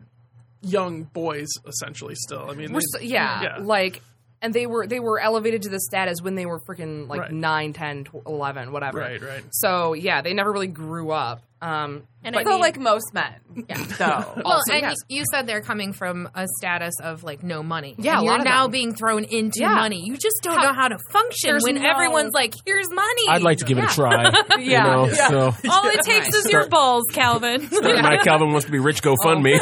young 0.63 1.05
boys, 1.05 1.49
essentially. 1.67 2.15
Still, 2.17 2.51
I 2.51 2.55
mean, 2.55 2.73
We're 2.73 2.81
they- 2.81 2.99
so, 2.99 3.05
yeah, 3.05 3.43
Yeah. 3.43 3.57
like 3.63 4.03
and 4.47 4.55
they 4.55 4.67
were 4.67 4.87
they 4.87 5.01
were 5.01 5.21
elevated 5.21 5.63
to 5.63 5.69
the 5.69 5.81
status 5.81 6.23
when 6.23 6.35
they 6.37 6.47
were 6.47 6.61
freaking 6.61 7.09
like 7.09 7.21
Right. 7.21 7.33
9 7.33 7.73
10 7.75 8.07
11 8.27 8.73
whatever 8.73 8.99
right, 8.99 9.21
right. 9.23 9.45
so 9.51 9.93
yeah 9.93 10.23
they 10.23 10.33
never 10.35 10.51
really 10.53 10.67
grew 10.69 11.11
up 11.11 11.43
um 11.63 12.03
And 12.23 12.35
but 12.35 12.41
I 12.41 12.45
So 12.45 12.51
mean- 12.51 12.61
like 12.61 12.79
most 12.79 13.15
men, 13.15 13.35
yeah. 13.69 13.77
though. 13.99 14.33
Well, 14.37 14.43
also, 14.45 14.73
and 14.73 14.83
yes. 14.83 14.95
you, 15.09 15.19
you 15.21 15.25
said 15.33 15.47
they're 15.47 15.63
coming 15.63 15.93
from 15.95 16.29
a 16.35 16.45
status 16.59 16.93
of 17.03 17.23
like 17.25 17.43
no 17.43 17.63
money. 17.63 17.95
Yeah, 17.99 18.19
a 18.19 18.23
you're 18.23 18.31
lot 18.33 18.41
of 18.41 18.45
now 18.45 18.63
them. 18.65 18.73
being 18.73 18.95
thrown 18.95 19.25
into 19.25 19.61
Yeah. 19.61 19.75
money. 19.75 20.03
You 20.05 20.17
just 20.19 20.41
don't 20.43 20.57
How- 20.59 20.65
know 20.65 20.73
how 20.75 20.89
to 20.89 20.99
function 21.13 21.51
There's 21.53 21.63
when 21.65 21.77
no- 21.77 21.89
everyone's 21.89 22.35
like, 22.35 22.53
"Here's 22.67 22.91
money." 22.91 23.23
I'd 23.31 23.43
like 23.43 23.59
to 23.59 23.65
give 23.65 23.79
it 23.79 23.85
a 23.85 23.89
try. 23.89 24.25
Yeah. 24.59 24.85
You 24.85 24.91
know, 24.91 25.07
Yeah. 25.07 25.29
so 25.29 25.39
All 25.71 25.87
it 25.89 26.03
takes 26.03 26.29
is 26.35 26.51
your 26.53 26.69
balls, 26.69 27.05
Calvin. 27.13 27.69
my 27.73 28.19
Calvin 28.23 28.51
wants 28.53 28.67
to 28.67 28.73
be 28.73 28.79
rich. 28.81 29.01
GoFundMe. 29.03 29.57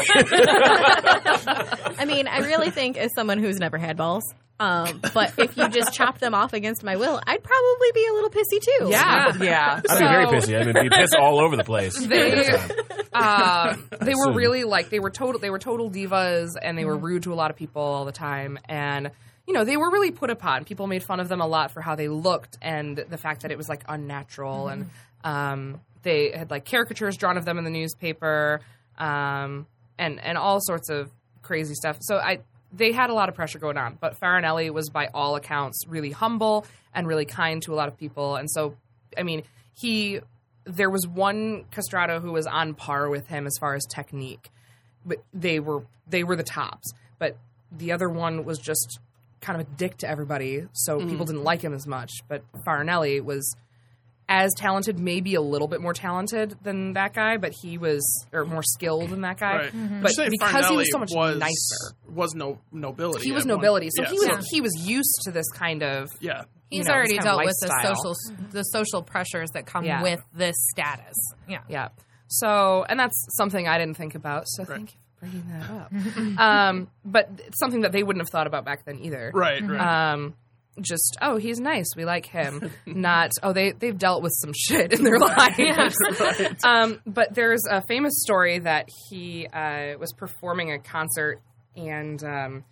I 1.97 2.05
mean, 2.05 2.27
I 2.27 2.39
really 2.39 2.69
think 2.69 2.97
as 2.97 3.11
someone 3.15 3.39
who's 3.39 3.57
never 3.59 3.77
had 3.77 3.97
balls, 3.97 4.23
um, 4.59 5.01
but 5.13 5.33
if 5.37 5.57
you 5.57 5.67
just 5.69 5.93
chop 5.93 6.19
them 6.19 6.33
off 6.33 6.53
against 6.53 6.83
my 6.83 6.95
will, 6.95 7.19
I'd 7.25 7.43
probably 7.43 7.91
be 7.93 8.05
a 8.09 8.13
little 8.13 8.29
pissy 8.29 8.61
too. 8.61 8.89
Yeah. 8.89 9.33
Yeah. 9.41 9.81
I'd 9.89 9.99
be 9.99 10.05
very 10.05 10.25
pissy. 10.27 10.55
I'd 10.77 10.83
be 10.83 10.89
pissed 10.95 11.15
all 11.15 11.39
over 11.39 11.57
the 11.57 11.63
place. 11.63 11.97
they 11.97 12.57
uh, 13.13 13.75
they 14.01 14.13
were 14.15 14.33
really 14.33 14.63
like 14.63 14.89
they 14.89 14.99
were 14.99 15.09
total 15.09 15.39
they 15.39 15.49
were 15.49 15.59
total 15.59 15.89
divas 15.89 16.49
and 16.61 16.77
they 16.77 16.85
were 16.85 16.97
rude 16.97 17.23
to 17.23 17.33
a 17.33 17.35
lot 17.35 17.49
of 17.51 17.57
people 17.57 17.81
all 17.81 18.05
the 18.05 18.11
time 18.11 18.59
and 18.67 19.11
you 19.47 19.53
know 19.53 19.63
they 19.63 19.77
were 19.77 19.89
really 19.91 20.11
put 20.11 20.29
upon 20.29 20.65
people 20.65 20.87
made 20.87 21.03
fun 21.03 21.19
of 21.19 21.29
them 21.29 21.39
a 21.41 21.47
lot 21.47 21.71
for 21.71 21.81
how 21.81 21.95
they 21.95 22.07
looked 22.09 22.57
and 22.61 22.97
the 22.97 23.17
fact 23.17 23.41
that 23.43 23.51
it 23.51 23.57
was 23.57 23.69
like 23.69 23.83
unnatural 23.87 24.67
and 24.67 24.89
um, 25.23 25.79
they 26.03 26.31
had 26.31 26.51
like 26.51 26.65
caricatures 26.65 27.15
drawn 27.17 27.37
of 27.37 27.45
them 27.45 27.57
in 27.57 27.63
the 27.63 27.69
newspaper 27.69 28.59
um, 28.97 29.65
and 29.97 30.19
and 30.21 30.37
all 30.37 30.59
sorts 30.61 30.89
of 30.89 31.09
crazy 31.45 31.73
stuff 31.73 31.97
so 32.01 32.17
I 32.17 32.39
they 32.73 32.91
had 32.91 33.09
a 33.09 33.13
lot 33.13 33.29
of 33.29 33.35
pressure 33.35 33.59
going 33.59 33.77
on 33.77 33.97
but 33.99 34.19
Farinelli 34.19 34.69
was 34.71 34.89
by 34.89 35.07
all 35.13 35.35
accounts 35.35 35.85
really 35.87 36.11
humble 36.11 36.65
and 36.93 37.07
really 37.07 37.25
kind 37.25 37.61
to 37.63 37.73
a 37.73 37.77
lot 37.77 37.87
of 37.87 37.97
people 37.97 38.35
and 38.35 38.49
so 38.49 38.75
I 39.17 39.23
mean 39.23 39.43
he 39.73 40.21
there 40.65 40.89
was 40.89 41.07
one 41.07 41.65
castrato 41.71 42.21
who 42.21 42.31
was 42.31 42.47
on 42.47 42.73
par 42.73 43.09
with 43.09 43.27
him 43.27 43.45
as 43.45 43.57
far 43.59 43.75
as 43.75 43.85
technique, 43.85 44.49
but 45.05 45.23
they 45.33 45.59
were 45.59 45.83
they 46.07 46.23
were 46.23 46.35
the 46.35 46.43
tops. 46.43 46.91
But 47.17 47.37
the 47.71 47.91
other 47.91 48.09
one 48.09 48.43
was 48.43 48.59
just 48.59 48.99
kind 49.41 49.61
of 49.61 49.67
a 49.67 49.69
dick 49.71 49.97
to 49.97 50.09
everybody, 50.09 50.67
so 50.73 50.99
mm. 50.99 51.09
people 51.09 51.25
didn't 51.25 51.43
like 51.43 51.61
him 51.61 51.73
as 51.73 51.87
much. 51.87 52.11
But 52.27 52.43
Farinelli 52.65 53.23
was 53.23 53.55
as 54.27 54.51
talented, 54.57 54.97
maybe 54.99 55.35
a 55.35 55.41
little 55.41 55.67
bit 55.67 55.81
more 55.81 55.93
talented 55.93 56.55
than 56.63 56.93
that 56.93 57.13
guy, 57.13 57.37
but 57.37 57.51
he 57.61 57.77
was 57.77 58.25
or 58.33 58.45
more 58.45 58.63
skilled 58.63 59.09
than 59.09 59.21
that 59.21 59.37
guy. 59.39 59.57
Right. 59.57 59.71
But 59.73 59.81
You're 60.01 60.09
saying 60.09 60.31
because 60.31 60.67
he 60.67 60.75
was 60.75 60.91
so 60.91 60.97
much 60.99 61.11
was, 61.13 61.37
nicer, 61.37 61.95
was 62.07 62.33
no 62.33 62.59
nobility. 62.71 63.25
he 63.25 63.31
was 63.31 63.45
at 63.45 63.49
one- 63.49 63.57
nobility, 63.57 63.89
so 63.91 64.03
yeah, 64.03 64.09
he 64.09 64.17
was 64.19 64.47
he 64.49 64.61
was 64.61 64.71
used 64.77 65.21
to 65.25 65.31
this 65.31 65.49
kind 65.51 65.83
of 65.83 66.09
yeah. 66.19 66.43
you 66.71 66.79
He's 66.79 66.87
know, 66.87 66.93
already 66.93 67.15
this 67.15 67.23
kind 67.23 67.39
of 67.39 67.45
dealt 67.45 67.45
with 67.45 67.55
the 67.61 67.81
social 67.83 68.15
the 68.51 68.63
social 68.63 69.03
pressures 69.03 69.49
that 69.53 69.65
come 69.65 69.85
Yeah. 69.85 70.01
with 70.01 70.23
this 70.33 70.55
status. 70.71 71.15
Yeah. 71.47 71.59
Yeah. 71.69 71.89
So, 72.27 72.83
and 72.89 72.99
that's 72.99 73.27
something 73.37 73.67
I 73.67 73.77
didn't 73.77 73.97
think 73.97 74.15
about. 74.15 74.45
So 74.47 74.65
thank 74.65 74.93
you 74.93 74.99
for 75.19 75.27
bringing 75.27 75.47
that 75.49 75.69
up. 75.69 76.39
um, 76.39 76.87
but 77.05 77.29
it's 77.45 77.59
something 77.59 77.81
that 77.81 77.91
they 77.91 78.01
wouldn't 78.01 78.21
have 78.21 78.31
thought 78.31 78.47
about 78.47 78.65
back 78.65 78.85
then 78.85 78.97
either. 79.03 79.31
Right, 79.33 79.61
right. 79.61 80.13
Um, 80.13 80.33
just 80.81 81.17
oh, 81.21 81.37
he's 81.37 81.59
nice. 81.59 81.87
We 81.95 82.05
like 82.05 82.25
him. 82.25 82.71
Not 82.85 83.31
oh, 83.43 83.53
they 83.53 83.71
they've 83.71 83.97
dealt 83.97 84.21
with 84.21 84.33
some 84.35 84.53
shit 84.53 84.93
in 84.93 85.03
their 85.03 85.19
lives. 85.19 85.95
um, 86.63 87.01
but 87.05 87.33
there's 87.33 87.63
a 87.69 87.81
famous 87.81 88.21
story 88.21 88.59
that 88.59 88.89
he 89.09 89.47
uh, 89.47 89.97
was 89.97 90.13
performing 90.13 90.71
a 90.71 90.79
concert 90.79 91.41
and. 91.75 92.23
Um, 92.23 92.63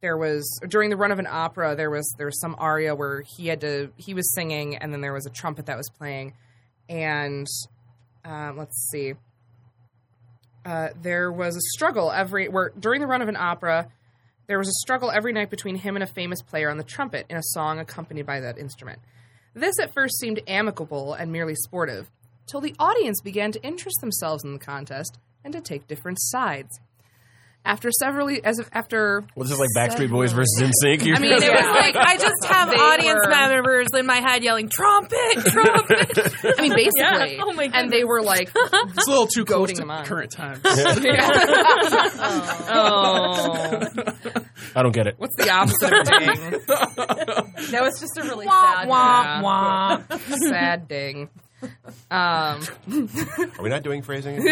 there 0.00 0.16
was 0.16 0.60
during 0.68 0.90
the 0.90 0.96
run 0.96 1.12
of 1.12 1.20
an 1.20 1.28
opera 1.30 1.76
there 1.76 1.88
was 1.88 2.12
there 2.18 2.26
was 2.26 2.40
some 2.40 2.56
aria 2.58 2.92
where 2.92 3.22
he 3.36 3.46
had 3.46 3.60
to 3.60 3.90
he 3.96 4.14
was 4.14 4.34
singing 4.34 4.76
and 4.76 4.92
then 4.92 5.00
there 5.00 5.12
was 5.12 5.26
a 5.26 5.30
trumpet 5.30 5.66
that 5.66 5.76
was 5.76 5.88
playing 5.96 6.34
and 6.88 7.46
um, 8.24 8.58
let's 8.58 8.88
see 8.90 9.14
uh, 10.64 10.88
there 11.00 11.32
was 11.32 11.56
a 11.56 11.60
struggle 11.72 12.10
every 12.10 12.48
where 12.48 12.72
during 12.78 13.00
the 13.00 13.06
run 13.06 13.22
of 13.22 13.28
an 13.28 13.36
opera 13.36 13.88
there 14.46 14.58
was 14.58 14.68
a 14.68 14.80
struggle 14.82 15.10
every 15.10 15.32
night 15.32 15.50
between 15.50 15.76
him 15.76 15.96
and 15.96 16.02
a 16.02 16.06
famous 16.06 16.42
player 16.42 16.70
on 16.70 16.76
the 16.76 16.84
trumpet 16.84 17.26
in 17.28 17.36
a 17.36 17.42
song 17.42 17.78
accompanied 17.78 18.26
by 18.26 18.40
that 18.40 18.58
instrument. 18.58 18.98
This 19.54 19.78
at 19.80 19.92
first 19.92 20.18
seemed 20.18 20.40
amicable 20.46 21.14
and 21.14 21.30
merely 21.30 21.54
sportive 21.54 22.10
till 22.46 22.60
the 22.60 22.74
audience 22.78 23.20
began 23.20 23.52
to 23.52 23.62
interest 23.62 24.00
themselves 24.00 24.44
in 24.44 24.52
the 24.52 24.58
contest 24.58 25.18
and 25.44 25.52
to 25.52 25.60
take 25.60 25.86
different 25.86 26.18
sides 26.20 26.80
after 27.64 27.90
several 27.92 28.28
as 28.44 28.58
of, 28.58 28.68
after 28.72 29.24
Well, 29.36 29.44
this 29.46 29.52
is 29.52 29.58
like 29.60 29.68
Backstreet 29.76 30.10
Boys 30.10 30.32
versus 30.32 30.52
NSYNC. 30.60 31.16
I 31.16 31.20
mean, 31.20 31.32
it 31.32 31.40
was 31.40 31.76
like 31.76 31.96
I 31.96 32.16
just 32.16 32.44
have 32.46 32.70
They 32.70 32.76
audience 32.76 33.20
were- 33.24 33.30
members 33.30 33.88
in 33.96 34.04
my 34.06 34.16
head 34.20 34.42
yelling 34.42 34.68
trumpet, 34.68 35.16
trumpet. 35.46 36.18
I 36.58 36.60
mean, 36.62 36.72
basically. 36.74 37.36
Yeah. 37.36 37.42
Oh 37.44 37.52
my 37.52 37.70
And 37.72 37.90
they 37.90 38.04
were 38.04 38.20
like, 38.22 38.50
It's 38.56 39.06
a 39.06 39.10
little 39.10 39.26
too 39.28 39.44
close 39.44 39.58
Goading 39.70 39.76
to 39.76 39.82
them 39.82 39.90
on. 39.90 40.04
current 40.06 40.30
times. 40.32 40.60
Oh. 42.74 43.88
oh, 43.94 44.12
I 44.74 44.82
don't 44.82 44.92
get 44.92 45.06
it. 45.06 45.14
what's 45.18 45.36
the 45.36 45.50
opposite 45.50 45.92
of 45.92 46.04
ding? 46.06 46.60
That 47.70 47.80
was 47.82 48.00
just 48.00 48.16
a 48.18 48.22
really 48.22 48.46
wah, 48.46 48.74
sad. 48.80 48.88
wah, 48.88 49.40
wah. 49.42 50.00
Sad 50.48 50.88
ding. 50.88 51.28
Um, 52.10 52.60
Are 53.58 53.62
we 53.62 53.68
not 53.68 53.82
doing 53.82 54.02
phrasing? 54.02 54.38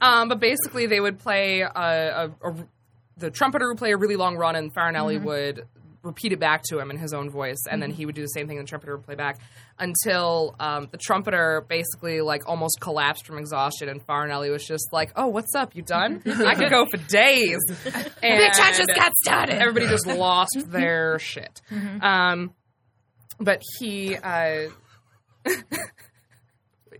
um, 0.00 0.28
but 0.28 0.40
basically, 0.40 0.86
they 0.86 1.00
would 1.00 1.18
play 1.18 1.60
a, 1.60 1.70
a, 1.74 2.30
a, 2.42 2.54
the 3.16 3.30
trumpeter 3.30 3.68
would 3.68 3.78
play 3.78 3.92
a 3.92 3.96
really 3.96 4.16
long 4.16 4.36
run, 4.36 4.56
and 4.56 4.74
Farinelli 4.74 5.22
would 5.22 5.66
repeat 6.02 6.32
it 6.32 6.40
back 6.40 6.62
to 6.64 6.78
him 6.78 6.90
in 6.90 6.96
his 6.96 7.12
own 7.12 7.30
voice, 7.30 7.58
and 7.70 7.82
then 7.82 7.90
he 7.90 8.06
would 8.06 8.14
do 8.14 8.22
the 8.22 8.28
same 8.28 8.48
thing, 8.48 8.58
and 8.58 8.66
the 8.66 8.68
trumpeter 8.68 8.96
would 8.96 9.04
play 9.04 9.14
back 9.14 9.38
until 9.78 10.54
um, 10.58 10.88
the 10.90 10.98
trumpeter 10.98 11.64
basically 11.68 12.20
like 12.20 12.48
almost 12.48 12.78
collapsed 12.80 13.26
from 13.26 13.38
exhaustion, 13.38 13.88
and 13.88 14.04
Farinelli 14.06 14.50
was 14.50 14.64
just 14.64 14.92
like, 14.92 15.12
"Oh, 15.16 15.28
what's 15.28 15.54
up? 15.54 15.76
You 15.76 15.82
done? 15.82 16.22
I 16.26 16.54
could 16.54 16.70
go 16.70 16.86
for 16.90 16.96
days." 16.96 17.58
And 17.68 17.74
Bitch, 18.42 18.60
I 18.60 18.72
just 18.76 18.90
got 18.94 19.12
started. 19.22 19.56
everybody 19.56 19.88
just 19.88 20.06
lost 20.06 20.56
their 20.66 21.18
shit. 21.18 21.60
Um, 22.00 22.54
but 23.40 23.62
he, 23.78 24.16
uh, 24.16 24.68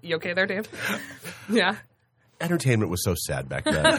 you 0.03 0.17
okay 0.17 0.33
there, 0.33 0.47
Dave? 0.47 0.69
Yeah. 1.51 1.75
Entertainment 2.41 2.91
was 2.91 3.05
so 3.05 3.15
sad 3.15 3.49
back 3.49 3.65
then. 3.65 3.85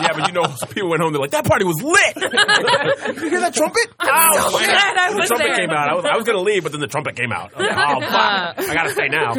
Yeah, 0.00 0.12
but 0.14 0.26
you 0.26 0.32
know, 0.32 0.46
people 0.70 0.90
went 0.90 1.02
home. 1.02 1.12
They're 1.12 1.20
like, 1.20 1.30
"That 1.30 1.44
party 1.44 1.64
was 1.64 1.80
lit." 1.82 2.16
you 3.22 3.30
hear 3.30 3.40
that 3.40 3.54
trumpet? 3.54 3.86
Oh, 4.00 4.50
so 4.50 4.58
man. 4.60 4.68
glad 4.68 4.96
I 4.96 5.10
the 5.12 5.18
was 5.18 5.28
trumpet 5.28 5.46
there. 5.46 5.56
came 5.56 5.70
out. 5.70 5.88
I 5.88 5.94
was, 5.94 6.04
I 6.04 6.16
was 6.16 6.24
going 6.24 6.36
to 6.36 6.42
leave, 6.42 6.62
but 6.64 6.72
then 6.72 6.80
the 6.80 6.86
trumpet 6.88 7.14
came 7.16 7.32
out. 7.32 7.52
I 7.56 7.60
like, 7.62 7.70
oh, 7.76 8.00
fuck. 8.00 8.70
I 8.70 8.74
got 8.74 8.82
to 8.84 8.90
stay 8.90 9.08
now. 9.08 9.34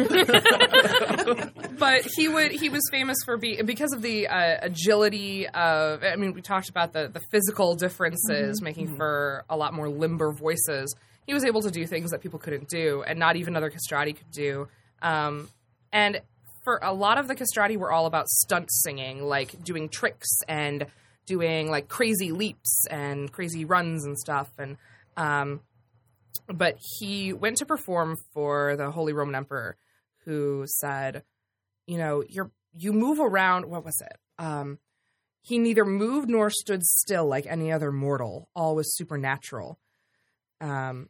but 1.78 2.06
he 2.16 2.28
would 2.28 2.52
he 2.52 2.68
was 2.68 2.82
famous 2.90 3.16
for 3.24 3.36
be 3.36 3.60
because 3.62 3.92
of 3.92 4.02
the 4.02 4.28
uh, 4.28 4.58
agility 4.62 5.46
of 5.48 6.02
I 6.04 6.16
mean 6.16 6.32
we 6.32 6.40
talked 6.42 6.68
about 6.70 6.92
the 6.92 7.08
the 7.08 7.20
physical 7.30 7.74
differences 7.74 8.62
making 8.62 8.96
for 8.96 9.44
a 9.50 9.56
lot 9.56 9.74
more 9.74 9.88
limber 9.88 10.32
voices. 10.32 10.94
He 11.26 11.34
was 11.34 11.44
able 11.44 11.62
to 11.62 11.70
do 11.70 11.86
things 11.86 12.10
that 12.10 12.22
people 12.22 12.38
couldn't 12.38 12.68
do, 12.68 13.02
and 13.06 13.18
not 13.18 13.36
even 13.36 13.56
other 13.56 13.70
castrati 13.70 14.14
could 14.14 14.30
do. 14.30 14.68
Um, 15.02 15.48
and 15.92 16.20
for 16.62 16.78
a 16.82 16.92
lot 16.92 17.18
of 17.18 17.28
the 17.28 17.34
castrati 17.34 17.76
were 17.76 17.92
all 17.92 18.06
about 18.06 18.28
stunt 18.28 18.70
singing, 18.70 19.22
like 19.22 19.62
doing 19.62 19.88
tricks 19.88 20.38
and 20.48 20.86
doing 21.26 21.70
like 21.70 21.88
crazy 21.88 22.32
leaps 22.32 22.86
and 22.90 23.30
crazy 23.32 23.64
runs 23.64 24.04
and 24.04 24.18
stuff. 24.18 24.50
And 24.58 24.76
um, 25.16 25.60
but 26.48 26.76
he 26.98 27.32
went 27.32 27.58
to 27.58 27.66
perform 27.66 28.16
for 28.34 28.76
the 28.76 28.90
Holy 28.90 29.12
Roman 29.12 29.34
Emperor, 29.34 29.76
who 30.24 30.64
said, 30.66 31.22
"You 31.86 31.98
know, 31.98 32.24
you're 32.28 32.50
you 32.72 32.92
move 32.92 33.20
around. 33.20 33.66
What 33.66 33.84
was 33.84 34.00
it? 34.00 34.16
Um, 34.38 34.78
he 35.42 35.58
neither 35.58 35.84
moved 35.84 36.28
nor 36.28 36.50
stood 36.50 36.82
still 36.84 37.26
like 37.26 37.46
any 37.46 37.72
other 37.72 37.92
mortal. 37.92 38.48
All 38.54 38.74
was 38.74 38.96
supernatural." 38.96 39.78
Um, 40.60 41.08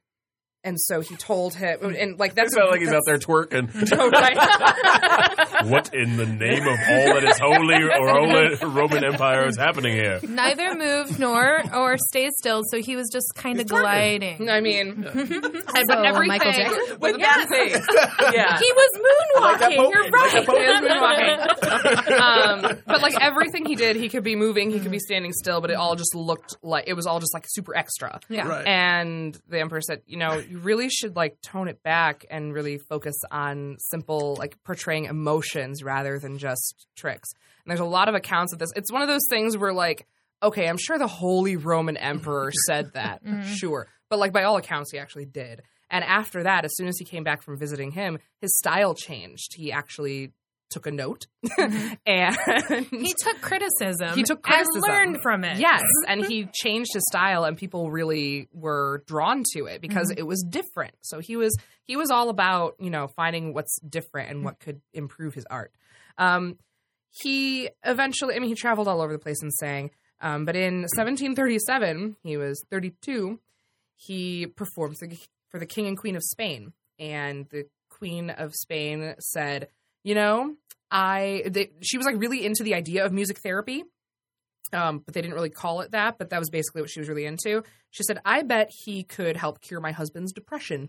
and 0.62 0.78
so 0.78 1.00
he 1.00 1.16
told 1.16 1.54
him, 1.54 1.78
and 1.82 2.18
like 2.18 2.34
that's 2.34 2.48
It's 2.48 2.56
not 2.56 2.70
like 2.70 2.80
he's 2.80 2.92
out 2.92 3.02
there 3.06 3.18
twerking. 3.18 3.68
Oh, 4.00 4.08
right. 4.10 5.64
what 5.70 5.92
in 5.94 6.16
the 6.16 6.26
name 6.26 6.62
of 6.62 6.78
all 6.78 7.14
that 7.14 7.24
is 7.24 7.38
holy 7.38 7.82
or 7.82 8.06
Roman, 8.06 8.74
Roman 8.74 9.04
Empire 9.04 9.46
is 9.46 9.56
happening 9.56 9.94
here? 9.94 10.20
Neither 10.22 10.74
moved 10.74 11.18
nor 11.18 11.62
or 11.74 11.96
stayed 12.08 12.32
still, 12.32 12.62
so 12.70 12.80
he 12.80 12.96
was 12.96 13.08
just 13.12 13.34
kind 13.34 13.60
of 13.60 13.66
gliding. 13.66 14.48
I 14.48 14.60
mean, 14.60 15.04
and, 15.04 15.04
So, 15.70 15.82
but 15.86 16.04
everything 16.04 16.28
Michael 16.28 16.52
Jackson? 16.52 16.98
with 17.00 17.18
that 17.20 17.46
face. 17.50 17.86
Yeah. 18.34 18.58
He 18.58 18.72
was 18.72 18.90
moonwalking. 19.00 19.90
You're 19.90 20.10
right. 20.10 20.30
He 20.30 20.46
was 20.46 20.80
moonwalking. 20.80 22.20
um, 22.20 22.78
but 22.86 23.02
like 23.02 23.14
everything 23.20 23.64
he 23.64 23.74
did, 23.76 23.96
he 23.96 24.08
could 24.08 24.24
be 24.24 24.36
moving, 24.36 24.70
he 24.70 24.80
could 24.80 24.90
be 24.90 24.98
standing 24.98 25.32
still, 25.32 25.60
but 25.60 25.70
it 25.70 25.74
all 25.76 25.96
just 25.96 26.14
looked 26.14 26.56
like 26.62 26.84
it 26.86 26.94
was 26.94 27.06
all 27.06 27.18
just 27.20 27.34
like 27.34 27.44
super 27.48 27.76
extra. 27.76 28.20
Yeah. 28.28 28.46
Right. 28.46 28.66
And 28.66 29.38
the 29.48 29.60
emperor 29.60 29.80
said, 29.80 30.02
you 30.06 30.16
know, 30.18 30.42
you 30.50 30.58
really 30.58 30.88
should 30.88 31.14
like 31.14 31.40
tone 31.42 31.68
it 31.68 31.80
back 31.84 32.26
and 32.28 32.52
really 32.52 32.76
focus 32.76 33.14
on 33.30 33.76
simple, 33.78 34.34
like 34.36 34.60
portraying 34.64 35.04
emotions 35.04 35.84
rather 35.84 36.18
than 36.18 36.38
just 36.38 36.88
tricks. 36.96 37.30
And 37.64 37.70
there's 37.70 37.78
a 37.78 37.84
lot 37.84 38.08
of 38.08 38.16
accounts 38.16 38.52
of 38.52 38.58
this. 38.58 38.70
It's 38.74 38.90
one 38.90 39.02
of 39.02 39.06
those 39.06 39.26
things 39.30 39.56
where 39.56 39.72
like, 39.72 40.08
okay, 40.42 40.68
I'm 40.68 40.76
sure 40.76 40.98
the 40.98 41.06
Holy 41.06 41.56
Roman 41.56 41.96
Emperor 41.96 42.50
said 42.66 42.94
that, 42.94 43.24
mm-hmm. 43.24 43.42
sure, 43.54 43.86
but 44.08 44.18
like 44.18 44.32
by 44.32 44.42
all 44.42 44.56
accounts, 44.56 44.90
he 44.90 44.98
actually 44.98 45.26
did. 45.26 45.62
And 45.88 46.04
after 46.04 46.42
that, 46.42 46.64
as 46.64 46.72
soon 46.74 46.88
as 46.88 46.96
he 46.98 47.04
came 47.04 47.22
back 47.22 47.42
from 47.42 47.56
visiting 47.56 47.92
him, 47.92 48.18
his 48.40 48.56
style 48.56 48.94
changed. 48.94 49.54
He 49.54 49.70
actually 49.70 50.32
took 50.70 50.86
a 50.86 50.90
note 50.90 51.26
and 52.06 52.36
He 52.90 53.14
took 53.22 53.40
criticism. 53.40 54.14
He 54.14 54.22
took 54.22 54.42
criticism. 54.42 54.82
and 54.82 54.82
learned 54.88 55.18
from 55.22 55.44
it. 55.44 55.58
Yes, 55.58 55.82
and 56.08 56.24
he 56.24 56.48
changed 56.54 56.90
his 56.94 57.02
style, 57.10 57.44
and 57.44 57.56
people 57.56 57.90
really 57.90 58.48
were 58.52 59.02
drawn 59.06 59.42
to 59.54 59.66
it 59.66 59.80
because 59.80 60.12
it 60.16 60.22
was 60.26 60.44
different. 60.48 60.94
So 61.02 61.18
he 61.20 61.36
was 61.36 61.56
he 61.84 61.96
was 61.96 62.10
all 62.10 62.28
about 62.28 62.76
you 62.78 62.90
know 62.90 63.08
finding 63.16 63.52
what's 63.54 63.78
different 63.80 64.30
and 64.30 64.44
what 64.44 64.60
could 64.60 64.80
improve 64.94 65.34
his 65.34 65.44
art. 65.50 65.72
Um, 66.18 66.58
he 67.22 67.68
eventually, 67.84 68.36
I 68.36 68.38
mean, 68.38 68.48
he 68.50 68.54
traveled 68.54 68.86
all 68.86 69.00
over 69.00 69.12
the 69.12 69.18
place 69.18 69.42
and 69.42 69.52
sang. 69.52 69.90
Um, 70.20 70.44
but 70.44 70.54
in 70.54 70.82
1737, 70.82 72.16
he 72.22 72.36
was 72.36 72.62
32. 72.70 73.40
He 73.96 74.46
performed 74.46 74.96
for 75.50 75.58
the 75.58 75.66
King 75.66 75.86
and 75.88 75.96
Queen 75.98 76.14
of 76.14 76.22
Spain, 76.22 76.72
and 76.98 77.46
the 77.50 77.66
Queen 77.88 78.30
of 78.30 78.54
Spain 78.54 79.14
said, 79.18 79.68
"You 80.02 80.14
know, 80.14 80.54
I." 80.90 81.42
They, 81.46 81.70
she 81.82 81.96
was 81.98 82.06
like 82.06 82.16
really 82.18 82.44
into 82.44 82.62
the 82.62 82.74
idea 82.74 83.04
of 83.04 83.12
music 83.12 83.38
therapy, 83.38 83.84
um, 84.72 84.98
but 84.98 85.14
they 85.14 85.20
didn't 85.20 85.34
really 85.34 85.50
call 85.50 85.80
it 85.80 85.92
that. 85.92 86.18
But 86.18 86.30
that 86.30 86.38
was 86.38 86.50
basically 86.50 86.82
what 86.82 86.90
she 86.90 87.00
was 87.00 87.08
really 87.08 87.26
into. 87.26 87.62
She 87.90 88.02
said, 88.02 88.18
"I 88.24 88.42
bet 88.42 88.70
he 88.84 89.02
could 89.04 89.36
help 89.36 89.60
cure 89.60 89.80
my 89.80 89.92
husband's 89.92 90.32
depression." 90.32 90.88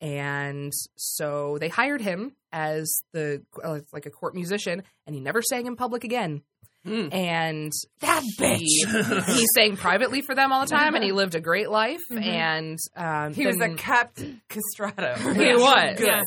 And 0.00 0.72
so 0.96 1.56
they 1.58 1.68
hired 1.68 2.02
him 2.02 2.32
as 2.52 3.00
the 3.12 3.42
uh, 3.64 3.80
like 3.92 4.04
a 4.06 4.10
court 4.10 4.34
musician, 4.34 4.82
and 5.06 5.14
he 5.14 5.20
never 5.20 5.40
sang 5.40 5.66
in 5.66 5.76
public 5.76 6.04
again. 6.04 6.42
And 6.84 7.72
that 7.98 8.22
bitch, 8.38 8.60
he, 9.26 9.46
sang 9.56 9.76
privately 9.76 10.20
for 10.20 10.36
them 10.36 10.52
all 10.52 10.60
the 10.60 10.68
time, 10.68 10.94
and 10.94 11.02
he 11.02 11.10
lived 11.10 11.34
a 11.34 11.40
great 11.40 11.68
life. 11.68 11.98
And 12.12 12.78
um, 12.94 13.34
He 13.34 13.44
was 13.44 13.56
a 13.56 13.58
then- 13.58 13.76
kept 13.76 14.22
castrato. 14.48 15.16
He 15.34 15.54
was. 15.56 16.00
Yeah. 16.00 16.22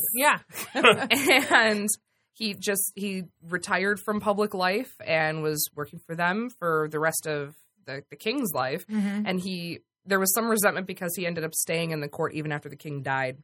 Yeah. 0.75 1.07
and 1.55 1.87
he 2.39 2.55
just 2.55 2.91
he 2.95 3.23
retired 3.47 3.99
from 3.99 4.19
public 4.19 4.53
life 4.55 4.93
and 5.05 5.43
was 5.43 5.69
working 5.75 5.99
for 6.07 6.15
them 6.15 6.49
for 6.57 6.87
the 6.91 6.99
rest 6.99 7.27
of 7.27 7.53
the, 7.85 8.01
the 8.09 8.15
king's 8.15 8.51
life 8.53 8.87
Mm-hmm. 8.87 9.25
and 9.27 9.39
he 9.39 9.79
there 10.05 10.19
was 10.19 10.33
some 10.33 10.49
resentment 10.49 10.87
because 10.87 11.13
he 11.15 11.27
ended 11.27 11.43
up 11.43 11.53
staying 11.53 11.91
in 11.91 11.99
the 11.99 12.07
court 12.09 12.33
even 12.33 12.51
after 12.51 12.69
the 12.69 12.75
king 12.75 13.03
died 13.03 13.37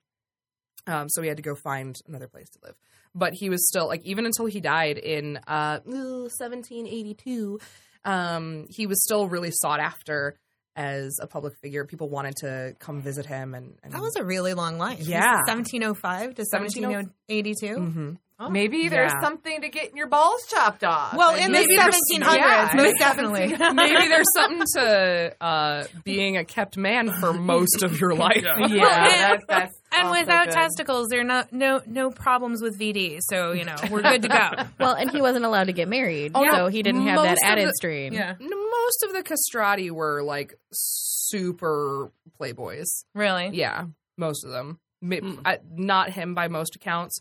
um, 0.88 1.10
so 1.10 1.22
he 1.22 1.28
had 1.28 1.38
to 1.38 1.44
go 1.44 1.54
find 1.56 1.96
another 2.08 2.28
place 2.28 2.50
to 2.50 2.60
live 2.64 2.76
but 3.14 3.34
he 3.34 3.50
was 3.50 3.68
still 3.68 3.88
like 3.88 4.02
even 4.04 4.26
until 4.26 4.46
he 4.46 4.60
died 4.62 4.98
in 4.98 5.38
uh, 5.48 5.80
1782 5.86 7.60
um, 8.04 8.66
he 8.70 8.86
was 8.88 9.04
still 9.04 9.28
really 9.28 9.52
sought 9.52 9.80
after 9.80 10.36
as 10.76 11.18
a 11.22 11.28
public 11.28 11.54
figure 11.62 11.86
people 11.86 12.10
wanted 12.10 12.36
to 12.36 12.76
come 12.80 13.02
visit 13.02 13.26
him 13.26 13.54
and, 13.56 13.76
and 13.84 13.94
That 13.94 14.02
was 14.02 14.16
a 14.18 14.26
really 14.26 14.54
long 14.54 14.78
life. 14.78 15.00
Yeah. 15.00 15.36
1705 15.48 16.36
to 16.36 16.42
1782. 16.52 18.18
Mhm. 18.42 18.52
Maybe 18.52 18.90
there's 18.90 19.14
Yeah. 19.14 19.22
something 19.22 19.62
to 19.62 19.70
getting 19.70 19.96
your 19.96 20.08
balls 20.08 20.46
chopped 20.50 20.84
off. 20.84 21.14
Well, 21.16 21.36
in 21.36 21.44
the 21.46 21.50
maybe 21.60 21.78
there's- 21.78 21.96
1700s, 22.12 22.36
yeah, 22.36 22.72
most 22.76 22.96
definitely. 23.00 23.48
maybe 23.74 24.08
there's 24.10 24.28
something 24.36 24.66
to 24.76 25.36
uh, 25.40 25.84
being 26.04 26.36
a 26.36 26.44
kept 26.44 26.76
man 26.76 27.12
for 27.22 27.32
most 27.32 27.82
of 27.82 27.98
your 28.02 28.14
life. 28.14 28.44
Yeah. 28.44 28.68
Yeah, 28.76 29.08
that, 29.38 29.40
that's 29.48 29.82
And 29.98 30.12
without 30.12 30.48
good. 30.48 30.54
testicles, 30.54 31.08
there 31.10 31.22
are 31.22 31.24
no, 31.24 31.44
no 31.52 31.82
no 31.86 32.12
problems 32.12 32.62
with 32.62 32.78
VD. 32.78 33.20
So 33.22 33.54
you 33.54 33.64
know 33.64 33.76
we're 33.90 34.02
good 34.02 34.24
to 34.24 34.28
go. 34.28 34.50
Well, 34.80 34.96
and 34.96 35.10
he 35.10 35.22
wasn't 35.22 35.46
allowed 35.46 35.68
to 35.68 35.74
get 35.74 35.88
married, 35.88 36.34
Oh, 36.36 36.44
so 36.44 36.58
no. 36.58 36.68
he 36.68 36.84
didn't 36.84 37.08
have 37.08 37.16
Most 37.16 37.40
that 37.42 37.52
added 37.52 37.68
the- 37.70 37.74
stream. 37.78 38.12
yeah, 38.14 38.34
Most 38.40 39.04
of 39.06 39.14
the 39.14 39.24
castrati 39.24 39.92
were 39.92 40.22
like 40.24 40.56
super 40.74 42.12
playboys. 42.40 43.06
really. 43.14 43.52
Yeah, 43.54 43.86
most 44.18 44.44
of 44.46 44.52
them. 44.52 44.80
Ma- 45.02 45.18
I- 45.46 45.60
not 45.72 46.10
him 46.12 46.34
by 46.34 46.48
most 46.50 46.76
accounts, 46.76 47.20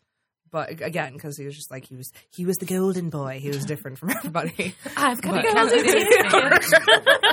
but 0.55 0.71
again, 0.81 1.14
because 1.14 1.37
he 1.37 1.45
was 1.45 1.57
just 1.57 1.69
like 1.73 1.85
he 1.85 1.97
was 1.97 2.12
he 2.31 2.47
was 2.47 2.57
the 2.59 2.64
golden 2.67 3.11
boy. 3.11 3.40
He 3.43 3.49
was 3.49 3.64
different 3.64 3.99
from 3.99 4.11
everybody. 4.17 4.77
I've 4.97 5.21
got 5.21 5.43
But- 5.43 5.69
to 5.71 6.29
go. 6.31 7.29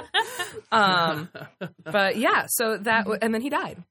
um, 0.71 1.29
but 1.84 2.17
yeah, 2.17 2.45
so 2.47 2.77
that 2.77 3.01
w- 3.03 3.19
and 3.21 3.31
then 3.34 3.41
he 3.41 3.49
died. 3.49 3.84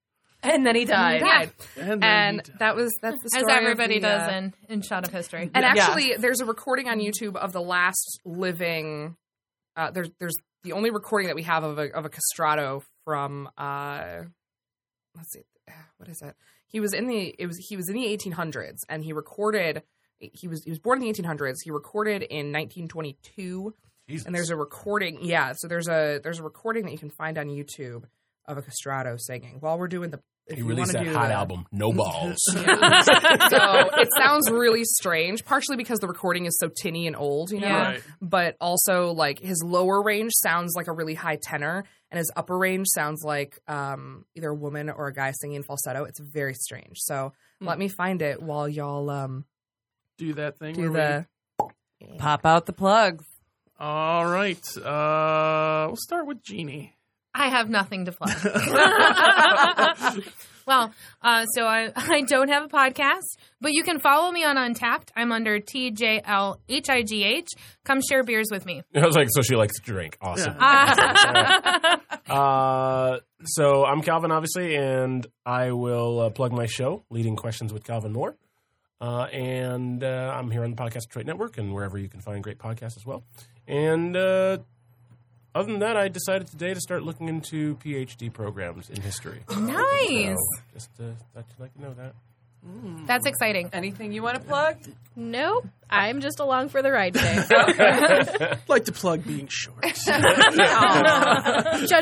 and 0.43 0.67
then 0.67 0.75
he 0.75 0.85
died. 0.85 1.21
He 1.21 1.27
died, 1.29 1.53
And, 1.77 2.03
then 2.03 2.03
and 2.03 2.43
he- 2.47 2.53
that 2.59 2.75
was 2.75 2.93
that's 3.01 3.19
the 3.23 3.31
As 3.37 3.43
story 3.43 3.55
of 3.59 3.63
everybody 3.63 4.01
the, 4.01 4.07
does 4.09 4.29
uh, 4.29 4.33
in 4.35 4.55
in 4.69 4.83
shot 4.83 5.07
of 5.07 5.13
history. 5.13 5.51
And 5.55 5.63
Yeah. 5.63 5.75
actually, 5.85 6.17
there's 6.19 6.41
a 6.41 6.45
recording 6.47 6.89
on 6.89 6.99
YouTube 6.99 7.37
of 7.37 7.53
the 7.53 7.61
last 7.63 8.21
living. 8.25 9.17
Uh, 9.77 9.91
there's 9.93 10.11
there's 10.19 10.35
the 10.65 10.73
only 10.73 10.91
recording 10.91 11.29
that 11.29 11.37
we 11.37 11.45
have 11.45 11.63
of 11.63 11.79
a 11.79 11.95
of 11.95 12.05
a 12.05 12.11
castrato 12.11 12.83
from. 13.05 13.49
Uh, 13.57 14.23
let's 15.17 15.33
see, 15.33 15.43
what 15.99 16.09
is 16.09 16.21
it? 16.23 16.35
He 16.71 16.81
was 16.81 16.93
in 16.95 17.07
the 17.07 17.35
it 17.39 17.47
was 17.47 17.59
he 17.59 17.77
was 17.77 17.89
in 17.89 17.95
the 17.95 18.05
1800s 18.17 18.79
and 18.89 19.05
he 19.05 19.13
recorded. 19.13 19.83
He 20.19 20.49
was 20.49 20.63
he 20.65 20.71
was 20.71 20.79
born 20.79 21.03
in 21.03 21.11
the 21.13 21.23
1800s. 21.23 21.57
He 21.65 21.71
recorded 21.71 22.23
in 22.23 22.53
1922, 22.53 23.75
Jesus. 24.09 24.27
and 24.27 24.35
there's 24.35 24.51
a 24.51 24.57
recording. 24.57 25.19
Yeah, 25.23 25.53
so 25.57 25.67
there's 25.69 25.89
a 25.89 26.21
there's 26.23 26.39
a 26.39 26.43
recording 26.43 26.85
that 26.85 26.93
you 26.93 26.99
can 26.99 27.11
find 27.11 27.39
on 27.39 27.47
YouTube 27.49 28.05
of 28.47 28.59
a 28.59 28.63
castrato 28.63 29.19
singing 29.21 29.57
while 29.61 29.79
we're 29.79 29.89
doing 29.89 30.11
the. 30.11 30.21
If 30.47 30.57
he 30.57 30.63
you 30.63 30.69
released 30.69 30.95
wanna 30.95 31.07
that 31.11 31.15
hot 31.17 31.29
the- 31.29 31.35
album, 31.35 31.67
No 31.71 31.93
Balls. 31.95 32.39
so 32.45 32.57
it 32.57 34.09
sounds 34.19 34.51
really 34.51 34.85
strange, 34.85 35.45
partially 35.45 35.77
because 35.77 36.01
the 36.01 36.09
recording 36.09 36.47
is 36.47 36.59
so 36.59 36.69
tinny 36.69 37.07
and 37.07 37.15
old, 37.17 37.51
you 37.53 37.61
know. 37.61 37.67
Yeah. 37.69 37.83
Right. 37.89 38.03
But 38.21 38.57
also, 38.61 39.13
like 39.13 39.39
his 39.39 39.63
lower 39.65 40.03
range 40.03 40.33
sounds 40.35 40.75
like 40.75 40.89
a 40.89 40.93
really 40.93 41.15
high 41.15 41.39
tenor, 41.41 41.85
and 42.11 42.19
his 42.19 42.31
upper 42.37 42.57
range 42.59 42.89
sounds 42.89 43.23
like 43.25 43.59
um, 43.69 44.25
either 44.35 44.49
a 44.51 44.55
woman 44.55 44.91
or 44.91 45.07
a 45.07 45.13
guy 45.13 45.33
singing 45.33 45.57
in 45.57 45.63
falsetto. 45.63 46.05
It's 46.05 46.21
very 46.21 46.55
strange. 46.55 46.99
So 46.99 47.33
let 47.61 47.79
me 47.79 47.89
find 47.89 48.23
it 48.23 48.43
while 48.43 48.69
y'all 48.69 49.09
um, 49.11 49.45
do 50.19 50.35
that 50.35 50.59
thing. 50.59 50.75
do 50.75 50.91
where 50.91 51.27
the. 51.59 51.67
Pop 52.19 52.47
out 52.47 52.65
the 52.67 52.73
plugs. 52.73 53.27
all 53.79 54.27
right. 54.27 54.77
Uh, 54.77 55.85
we'll 55.89 55.97
start 55.97 56.27
with 56.27 56.43
Jeannie. 56.43 56.97
I 57.35 57.49
have 57.49 57.69
nothing 57.69 58.07
to 58.07 58.13
plug. 58.13 58.31
well, 60.71 60.93
uh, 61.21 61.45
so 61.47 61.65
I, 61.67 61.91
I 61.97 62.23
don't 62.23 62.49
have 62.49 62.63
a 62.63 62.69
podcast, 62.69 63.37
but 63.61 63.73
you 63.73 63.83
can 63.83 63.99
follow 63.99 64.31
me 64.31 64.45
on 64.45 64.55
Untappd. 64.55 65.09
I'm 65.17 65.33
under 65.33 65.59
TJLHIGH. 65.59 67.47
Come 67.85 68.01
share 68.09 68.23
beers 68.23 68.51
with 68.53 68.65
me. 68.65 68.83
I 68.95 69.05
was 69.05 69.17
like, 69.17 69.27
so 69.33 69.43
she 69.43 69.57
likes 69.57 69.75
to 69.81 69.83
drink. 69.83 70.17
Awesome. 70.21 70.55
Ah. 70.59 72.01
Uh, 72.31 73.19
so 73.43 73.85
I'm 73.85 74.03
Calvin, 74.03 74.31
obviously, 74.31 74.77
and 74.77 75.27
I 75.45 75.73
will 75.73 76.21
uh, 76.21 76.31
plug 76.31 76.53
my 76.53 76.67
show, 76.67 77.03
Leading 77.11 77.35
Questions 77.35 77.73
with 77.73 77.83
Calvin 77.83 78.13
Moore. 78.13 78.37
Uh, 79.01 79.23
and 79.33 80.05
uh, 80.05 80.33
I'm 80.37 80.49
here 80.53 80.63
on 80.63 80.71
the 80.71 80.77
Podcast 80.77 81.09
Detroit 81.09 81.27
Network 81.27 81.59
and 81.59 81.75
wherever 81.75 81.99
you 81.99 82.09
can 82.09 82.21
find 82.21 82.41
great 82.45 82.59
podcasts 82.59 82.97
as 82.97 83.05
well. 83.05 83.25
And 83.67 84.17
uh, 84.17 84.59
other 85.55 85.71
than 85.71 85.81
that, 85.81 85.97
I 85.97 86.09
decided 86.09 86.47
today 86.49 86.75
to 86.75 86.81
start 86.81 87.03
looking 87.03 87.29
into 87.29 87.77
PhD 87.77 88.33
programs 88.33 88.91
in 88.91 89.01
history. 89.01 89.41
nice. 89.51 90.37
So 90.37 90.37
just 90.75 90.91
uh, 91.01 91.05
thought 91.35 91.45
you'd 91.51 91.61
like 91.61 91.75
to 91.75 91.83
know 91.83 91.95
that. 91.95 92.15
That's 93.07 93.27
exciting. 93.27 93.71
Anything 93.73 94.13
you 94.13 94.23
want 94.23 94.37
to 94.41 94.47
plug? 94.47 94.77
Nope. 95.17 95.67
I'm 95.93 96.21
just 96.21 96.39
along 96.39 96.69
for 96.69 96.83
the 96.83 96.93
ride 96.93 97.15
today. 97.15 97.43
I'd 97.51 98.59
like 98.69 98.85
to 98.85 98.93
plug 98.93 99.25
being 99.27 99.49
short. 99.49 99.83
Judge 99.95 99.97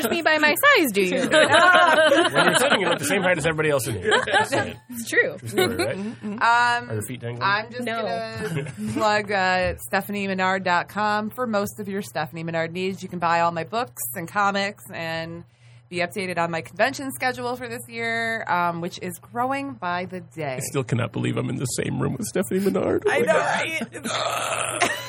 me 0.09 0.21
by 0.21 0.37
my 0.37 0.53
size, 0.55 0.91
do 0.93 1.01
you? 1.01 1.15
When 1.21 1.31
you're 1.31 2.55
sitting, 2.59 2.81
you're 2.81 2.91
at 2.91 2.99
the 2.99 3.05
same 3.05 3.23
height 3.23 3.37
as 3.39 3.45
everybody 3.47 3.69
else 3.71 3.87
in 3.87 3.95
here. 3.95 4.11
It's 4.13 5.09
true. 5.09 5.37
True 5.39 5.47
story, 5.49 5.75
right? 5.75 5.95
Um, 5.97 6.39
Are 6.41 6.93
your 6.93 7.01
feet 7.01 7.19
dangling? 7.21 7.41
I'm 7.41 7.71
just 7.71 7.83
No. 7.83 8.01
gonna 8.01 8.71
plug 8.93 9.31
uh, 9.31 9.73
StephanieMenard.com 9.91 11.31
for 11.31 11.47
most 11.47 11.79
of 11.79 11.87
your 11.87 12.01
Stephanie 12.03 12.43
Menard 12.43 12.71
needs. 12.73 13.01
You 13.01 13.09
can 13.09 13.19
buy 13.19 13.39
all 13.41 13.51
my 13.51 13.63
books 13.63 14.03
and 14.15 14.27
comics 14.27 14.83
and 14.93 15.43
be 15.89 15.97
updated 15.97 16.37
on 16.37 16.51
my 16.51 16.61
convention 16.61 17.11
schedule 17.11 17.55
for 17.55 17.67
this 17.67 17.81
year, 17.87 18.43
um, 18.47 18.79
which 18.81 18.99
is 19.01 19.17
growing 19.19 19.73
by 19.73 20.05
the 20.05 20.21
day. 20.21 20.55
I 20.55 20.59
still 20.59 20.83
cannot 20.83 21.11
believe 21.11 21.35
I'm 21.37 21.49
in 21.49 21.57
the 21.57 21.65
same 21.65 21.99
room 21.99 22.13
with 22.13 22.27
Stephanie 22.27 22.59
Menard. 22.59 23.03
I 23.07 23.19
know, 23.21 23.37
right? 23.37 24.91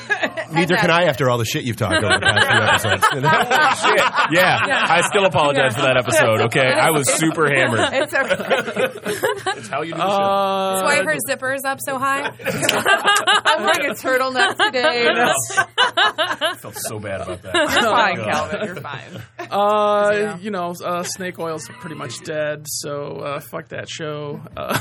Neither 0.51 0.75
can 0.75 0.89
I 0.91 1.03
after 1.05 1.29
all 1.29 1.37
the 1.37 1.45
shit 1.45 1.63
you've 1.63 1.77
talked 1.77 2.03
over 2.03 2.13
the 2.13 2.19
past 2.19 2.83
few 2.83 2.91
episodes. 2.91 3.03
Shit. 3.81 4.01
Yeah, 4.31 4.57
I 4.63 5.01
still 5.01 5.25
apologize 5.25 5.75
for 5.75 5.81
that 5.81 5.97
episode. 5.97 6.41
Okay, 6.51 6.67
I 6.67 6.89
was 6.91 7.11
super 7.13 7.47
hammered. 7.49 7.79
It's 7.93 8.13
okay. 8.13 9.41
That's 9.45 9.67
how 9.67 9.81
you 9.81 9.91
do 9.93 9.97
the 9.97 10.03
Uh, 10.03 10.73
That's 10.73 10.83
why 10.83 11.03
her 11.03 11.17
zipper's 11.29 11.63
up 11.65 11.79
so 11.81 11.97
high. 11.97 12.21
I'm 12.29 13.63
wearing 13.63 13.89
a 13.89 13.93
turtleneck 13.93 14.57
today. 14.57 15.05
No, 15.11 15.33
I 15.87 16.55
felt 16.59 16.75
so 16.77 16.99
bad 16.99 17.21
about 17.21 17.41
that. 17.43 17.53
you're 17.55 17.69
fine, 17.81 18.15
God. 18.15 18.25
Calvin. 18.31 18.65
You're 18.65 18.75
fine. 18.77 19.23
Uh, 19.51 20.37
you 20.41 20.51
know, 20.51 20.73
uh, 20.83 21.03
Snake 21.03 21.39
Oil's 21.39 21.67
pretty 21.79 21.95
much 21.95 22.19
dead, 22.21 22.65
so 22.67 23.17
uh, 23.17 23.39
fuck 23.39 23.69
that 23.69 23.89
show. 23.89 24.41
Uh, 24.55 24.79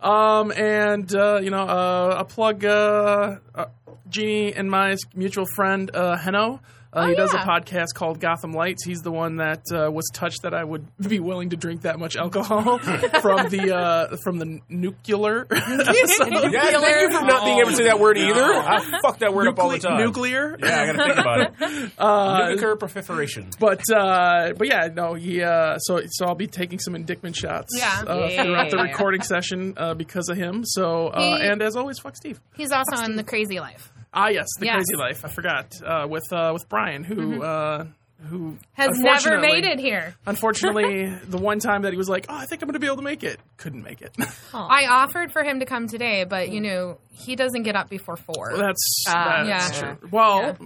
um, 0.00 0.52
and 0.52 1.14
uh, 1.14 1.38
you 1.42 1.50
know, 1.50 1.62
uh, 1.62 2.16
a 2.20 2.24
plug 2.24 2.64
uh, 2.64 3.36
uh, 3.54 3.66
Jeannie 4.08 4.54
and 4.54 4.70
my 4.70 4.96
mutual 5.14 5.46
friend 5.56 5.90
uh, 5.94 6.16
Heno. 6.16 6.60
Uh, 6.92 7.08
he 7.08 7.14
does 7.14 7.34
a 7.34 7.38
podcast 7.38 7.88
called 7.94 8.20
Gotham 8.20 8.52
Lights. 8.52 8.82
He's 8.86 9.02
the 9.02 9.10
one 9.12 9.36
that 9.36 9.64
uh, 9.70 9.90
was 9.92 10.08
touched 10.14 10.42
that 10.42 10.54
I 10.54 10.64
would 10.64 10.86
be 11.08 11.20
willing 11.20 11.50
to 11.50 11.56
drink 11.56 11.82
that 11.82 11.98
much 11.98 12.16
alcohol 12.16 12.78
from 13.20 13.50
the 13.50 13.74
uh, 13.76 14.16
from 14.24 14.38
the 14.38 14.60
nuclear. 14.70 15.46
So- 15.56 15.56
Yeah, 15.58 16.80
thank 16.80 17.00
you 17.12 17.18
for 17.18 17.26
not 17.26 17.44
being 17.44 17.58
able 17.58 17.70
to 17.72 17.76
say 17.76 17.84
that 17.84 18.00
word 18.00 18.16
either. 18.16 18.40
I 18.42 18.80
fuck 19.02 19.18
that 19.18 19.34
word 19.34 19.48
up 19.48 19.58
all 19.58 19.68
the 19.68 19.78
time. 19.78 19.98
nuclear. 19.98 20.56
Yeah, 20.58 20.80
I 20.82 20.86
gotta 20.86 21.04
think 21.04 21.18
about 21.18 21.40
it. 21.72 21.92
Uh, 21.98 22.48
Nuclear 22.50 22.76
proliferation. 22.76 23.50
But 23.58 23.82
uh, 23.94 24.54
but 24.56 24.66
yeah, 24.66 24.88
no, 24.94 25.12
he. 25.14 25.42
Uh, 25.42 25.76
so 25.78 26.00
so 26.08 26.24
I'll 26.24 26.34
be 26.34 26.46
taking 26.46 26.78
some 26.78 26.94
indictment 26.94 27.36
shots. 27.36 27.74
Yeah. 27.76 28.04
Uh, 28.06 28.28
throughout 28.30 28.70
the 28.70 28.76
Yeah. 28.78 28.82
recording 28.84 29.20
session 29.22 29.74
uh, 29.76 29.92
because 29.92 30.30
of 30.30 30.38
him. 30.38 30.62
So 30.64 31.08
uh, 31.08 31.20
He- 31.20 31.46
and 31.46 31.60
as 31.60 31.76
always, 31.76 31.98
fuck 31.98 32.16
Steve. 32.16 32.40
He's 32.56 32.72
also 32.72 32.96
on 32.96 33.16
the 33.16 33.24
Crazy 33.24 33.60
Life. 33.60 33.92
Ah, 34.16 34.28
yes, 34.28 34.46
the 34.58 34.66
Yes. 34.66 34.74
Crazy 34.76 34.96
Life. 34.96 35.24
I 35.24 35.28
forgot 35.28 35.72
uh, 35.84 36.06
with 36.08 36.32
uh, 36.32 36.50
with 36.54 36.68
Brian, 36.68 37.04
who 37.04 37.42
uh, 37.42 37.84
who 38.28 38.56
Has 38.72 38.98
never 38.98 39.34
unfortunately- 39.36 39.48
made 39.60 39.64
it 39.66 39.78
here. 39.78 40.14
Unfortunately, 40.24 41.14
the 41.28 41.36
one 41.36 41.58
time 41.58 41.82
that 41.82 41.92
he 41.92 41.98
was 41.98 42.08
like, 42.08 42.24
"Oh, 42.30 42.34
I 42.34 42.46
think 42.46 42.62
I'm 42.62 42.66
going 42.68 42.72
to 42.72 42.78
be 42.80 42.86
able 42.86 42.96
to 42.96 43.02
make 43.02 43.22
it," 43.22 43.38
couldn't 43.58 43.82
make 43.82 44.00
it. 44.00 44.16
I 44.54 44.86
offered 44.86 45.32
for 45.32 45.44
him 45.44 45.60
to 45.60 45.66
come 45.66 45.86
today, 45.86 46.24
but 46.24 46.48
you 46.48 46.60
know 46.62 46.98
he 47.12 47.36
doesn't 47.36 47.62
get 47.64 47.76
up 47.76 47.90
before 47.90 48.16
four. 48.16 48.56
that's 48.56 49.04
Ah, 49.08 49.44
that's 49.44 49.80
yeah. 49.82 49.94
true. 49.96 50.08
Well, 50.10 50.56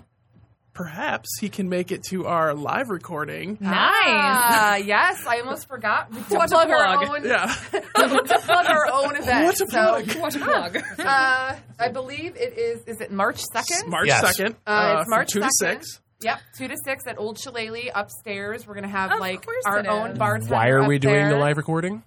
perhaps 0.72 1.28
he 1.40 1.48
can 1.48 1.68
make 1.68 1.90
it 1.92 2.02
to 2.04 2.26
our 2.26 2.54
live 2.54 2.88
recording. 2.90 3.58
nice. 3.60 3.72
Ah, 3.72 4.76
yes, 4.76 5.24
I 5.26 5.40
almost 5.40 5.68
forgot 5.68 6.10
to 6.12 6.36
What 6.36 6.46
a 6.50 6.54
plug 6.54 6.70
our 6.70 7.04
own 7.16 7.24
Yeah, 7.24 7.46
to 7.72 8.38
plug 8.44 8.66
our 8.66 8.86
own 8.92 9.16
event. 9.16 9.44
What 9.46 9.60
a 9.60 9.66
plug. 9.66 10.10
So, 10.10 10.20
What 10.20 10.36
a 10.36 10.38
plug. 10.38 10.76
uh, 11.00 11.56
I 11.78 11.88
believe 11.88 12.36
it 12.36 12.56
is. 12.58 12.82
Is 12.86 13.00
it 13.00 13.10
March 13.12 13.40
second? 13.52 13.90
March 13.90 14.06
Yes. 14.08 14.36
second. 14.36 14.56
Uh, 14.66 14.98
it's 15.00 15.10
March 15.10 15.30
two 15.32 15.40
to 15.40 15.46
2nd. 15.46 15.50
six. 15.58 16.00
Yep, 16.22 16.38
two 16.58 16.68
to 16.68 16.76
six 16.84 17.06
at 17.06 17.18
Old 17.18 17.38
Shillelagh 17.38 17.90
upstairs. 17.94 18.66
We're 18.66 18.74
gonna 18.74 18.88
have 18.88 19.10
Of 19.12 19.20
like 19.20 19.46
our 19.64 19.86
own 19.88 20.10
is. 20.12 20.18
bartender. 20.18 20.54
Why 20.54 20.68
are 20.68 20.86
we 20.86 20.96
up 20.96 21.00
doing 21.02 21.14
there. 21.14 21.30
the 21.30 21.38
live 21.38 21.56
recording? 21.56 22.02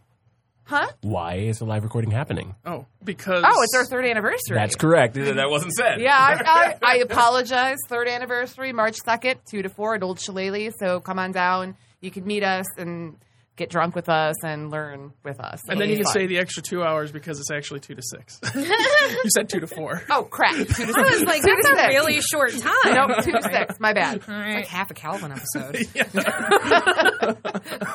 Huh? 0.65 0.87
Why 1.01 1.35
is 1.35 1.59
the 1.59 1.65
live 1.65 1.83
recording 1.83 2.11
happening? 2.11 2.55
Oh, 2.65 2.85
because 3.03 3.43
Oh, 3.45 3.61
it's 3.63 3.75
our 3.75 3.85
third 3.85 4.05
anniversary. 4.05 4.55
That's 4.55 4.75
correct. 4.75 5.15
That 5.15 5.49
wasn't 5.49 5.73
said. 5.73 5.99
Yeah, 5.99 6.15
I, 6.17 6.41
I, 6.45 6.77
I 6.93 6.97
apologize. 6.99 7.77
Third 7.89 8.07
anniversary, 8.07 8.71
March 8.71 8.97
2nd, 9.05 9.35
2 9.49 9.63
to 9.63 9.69
4 9.69 9.95
at 9.95 10.03
Old 10.03 10.19
Shillelagh. 10.19 10.71
So 10.79 10.99
come 11.01 11.19
on 11.19 11.31
down. 11.33 11.75
You 11.99 12.11
can 12.11 12.25
meet 12.25 12.43
us 12.43 12.65
and 12.77 13.17
get 13.55 13.69
drunk 13.69 13.93
with 13.95 14.09
us 14.09 14.43
and 14.43 14.71
learn 14.71 15.13
with 15.23 15.39
us. 15.39 15.61
And 15.69 15.79
then 15.79 15.89
It'll 15.89 15.91
you 15.91 15.95
can 15.97 16.03
fun. 16.05 16.11
stay 16.13 16.25
the 16.27 16.39
extra 16.39 16.63
two 16.63 16.83
hours 16.83 17.11
because 17.11 17.39
it's 17.39 17.51
actually 17.51 17.81
two 17.81 17.93
to 17.95 18.01
six. 18.01 18.39
you 18.55 19.29
said 19.35 19.47
two 19.49 19.59
to 19.59 19.67
four. 19.67 20.01
Oh, 20.09 20.23
crap. 20.23 20.55
2 20.55 20.63
to 20.65 20.73
6. 20.73 20.93
I 20.95 21.01
was 21.01 21.21
like, 21.23 21.41
Two 21.43 21.55
that's 21.63 21.81
a 21.83 21.87
really 21.89 22.19
short 22.21 22.51
time. 22.57 22.73
No, 22.93 23.07
2 23.21 23.31
to 23.31 23.41
6. 23.43 23.79
My 23.79 23.93
bad. 23.93 24.21
All 24.27 24.33
Like 24.35 24.65
half 24.67 24.89
a 24.89 24.93
Calvin 24.95 25.31
episode. 25.31 25.77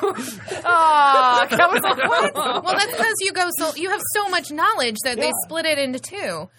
Oh, 0.01 1.47
that 1.49 1.69
was 1.71 1.81
like, 1.83 1.97
what? 2.09 2.33
Well, 2.63 2.73
that's 2.75 2.91
because 2.91 3.15
you 3.21 3.31
go 3.33 3.47
so 3.57 3.75
you 3.75 3.89
have 3.89 4.01
so 4.13 4.29
much 4.29 4.51
knowledge 4.51 4.97
that 5.03 5.17
they 5.17 5.31
split 5.45 5.65
it 5.65 5.77
into 5.77 5.99
two. 5.99 6.49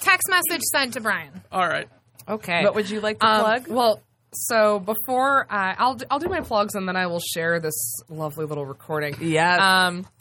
Text 0.00 0.28
message 0.28 0.62
sent 0.72 0.94
to 0.94 1.00
Brian. 1.00 1.42
All 1.52 1.66
right. 1.66 1.88
Okay. 2.28 2.62
What 2.64 2.74
would 2.74 2.90
you 2.90 3.00
like 3.00 3.18
to 3.20 3.26
Um, 3.26 3.40
plug? 3.40 3.68
Well, 3.68 4.02
so 4.32 4.78
before 4.78 5.46
I, 5.50 5.74
I'll 5.78 5.98
I'll 6.10 6.18
do 6.18 6.28
my 6.28 6.40
plugs 6.40 6.74
and 6.74 6.88
then 6.88 6.96
I 6.96 7.06
will 7.06 7.20
share 7.20 7.60
this 7.60 8.00
lovely 8.08 8.46
little 8.46 8.66
recording. 8.66 9.16
Yeah. 9.20 9.86
Um. 9.86 10.06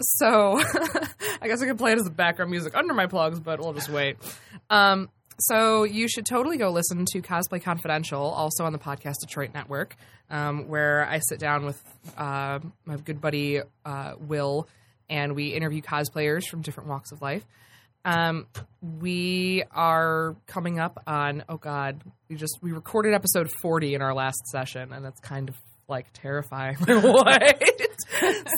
So 0.00 0.60
I 1.40 1.46
guess 1.46 1.62
I 1.62 1.66
could 1.66 1.78
play 1.78 1.92
it 1.92 1.98
as 1.98 2.04
the 2.04 2.10
background 2.10 2.50
music 2.50 2.74
under 2.76 2.92
my 2.92 3.06
plugs, 3.06 3.38
but 3.38 3.60
we'll 3.60 3.72
just 3.72 3.88
wait. 3.88 4.16
Um. 4.68 5.08
So 5.38 5.84
you 5.84 6.08
should 6.08 6.26
totally 6.26 6.58
go 6.58 6.70
listen 6.70 7.06
to 7.12 7.22
Cosplay 7.22 7.62
Confidential, 7.62 8.20
also 8.20 8.64
on 8.64 8.72
the 8.72 8.78
Podcast 8.78 9.14
Detroit 9.20 9.50
Network, 9.54 9.96
um, 10.30 10.68
where 10.68 11.06
I 11.08 11.20
sit 11.20 11.38
down 11.38 11.64
with 11.64 11.82
uh, 12.18 12.58
my 12.84 12.96
good 12.96 13.20
buddy 13.20 13.60
uh, 13.84 14.14
Will, 14.18 14.68
and 15.08 15.34
we 15.34 15.48
interview 15.54 15.80
cosplayers 15.80 16.42
from 16.48 16.60
different 16.60 16.88
walks 16.88 17.12
of 17.12 17.22
life. 17.22 17.44
Um, 18.04 18.46
we 18.80 19.62
are 19.70 20.36
coming 20.46 20.80
up 20.80 21.02
on 21.06 21.44
oh 21.48 21.56
god, 21.56 22.02
we 22.28 22.36
just 22.36 22.58
we 22.62 22.72
recorded 22.72 23.14
episode 23.14 23.50
forty 23.62 23.94
in 23.94 24.02
our 24.02 24.14
last 24.14 24.46
session, 24.48 24.92
and 24.92 25.06
it's 25.06 25.20
kind 25.20 25.48
of 25.48 25.54
like 25.88 26.06
terrifying. 26.12 26.76
what? 26.86 27.62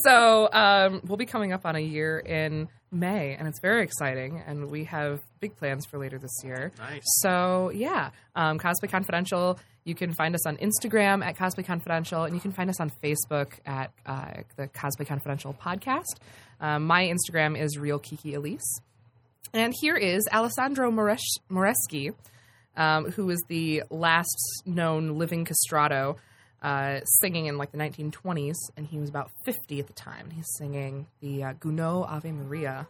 so 0.05 0.49
um, 0.53 1.03
we'll 1.07 1.17
be 1.17 1.27
coming 1.27 1.53
up 1.53 1.67
on 1.67 1.77
a 1.77 1.81
year 1.81 2.19
in 2.19 2.69
May, 2.91 3.35
and 3.35 3.47
it's 3.49 3.61
very 3.61 3.83
exciting, 3.83 4.43
and 4.47 4.71
we 4.71 4.85
have 4.85 5.21
big 5.41 5.57
plans 5.57 5.85
for 5.85 5.99
later 5.99 6.19
this 6.19 6.43
year. 6.43 6.73
Nice. 6.79 7.03
So 7.21 7.71
yeah, 7.75 8.11
um, 8.35 8.59
Cosplay 8.59 8.89
Confidential. 8.89 9.59
You 9.85 9.95
can 9.95 10.15
find 10.15 10.35
us 10.35 10.47
on 10.47 10.57
Instagram 10.57 11.23
at 11.23 11.37
Cosplay 11.37 11.67
Confidential, 11.67 12.25
and 12.25 12.35
you 12.35 12.41
can 12.41 12.53
find 12.53 12.71
us 12.71 12.81
on 12.81 12.91
Facebook 13.03 13.53
at 13.67 13.93
uh, 14.07 14.43
the 14.57 14.69
Cosplay 14.69 15.07
Confidential 15.07 15.53
podcast. 15.53 16.17
Um, 16.61 16.85
my 16.87 17.05
Instagram 17.05 17.61
is 17.61 17.77
Real 17.77 17.99
Kiki 17.99 18.33
Elise. 18.33 18.81
And 19.53 19.73
here 19.81 19.97
is 19.97 20.27
Alessandro 20.33 20.91
Moresh- 20.91 21.39
Moreschi, 21.51 22.13
um, 22.77 23.11
who 23.13 23.31
is 23.31 23.43
the 23.49 23.85
last 23.91 24.63
known 24.67 25.17
living 25.19 25.45
castrato, 25.47 26.17
uh, 26.63 27.01
singing 27.21 27.47
in 27.47 27.57
like 27.59 27.71
the 27.71 27.79
1920s, 27.79 28.55
and 28.77 28.87
he 28.87 28.99
was 28.99 29.09
about 29.09 29.31
50 29.45 29.79
at 29.81 29.87
the 29.87 29.93
time. 29.93 30.31
He's 30.31 30.47
singing 30.59 31.07
the 31.21 31.45
uh, 31.45 31.53
Gounod 31.55 32.09
Ave 32.11 32.33
Maria. 32.33 32.89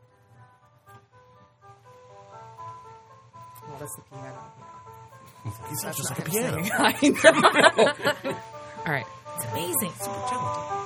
Well, 3.68 3.78
that's 3.78 3.96
the 3.96 4.02
piano. 4.02 4.44
He 5.68 5.76
sounds 5.76 5.96
just 5.96 6.10
like 6.10 6.18
a 6.20 6.30
piano. 6.30 6.58
I 6.78 7.08
know. 7.08 8.32
All 8.86 8.92
right. 8.92 9.06
It's 9.36 9.44
amazing. 9.46 9.92
So, 10.00 10.83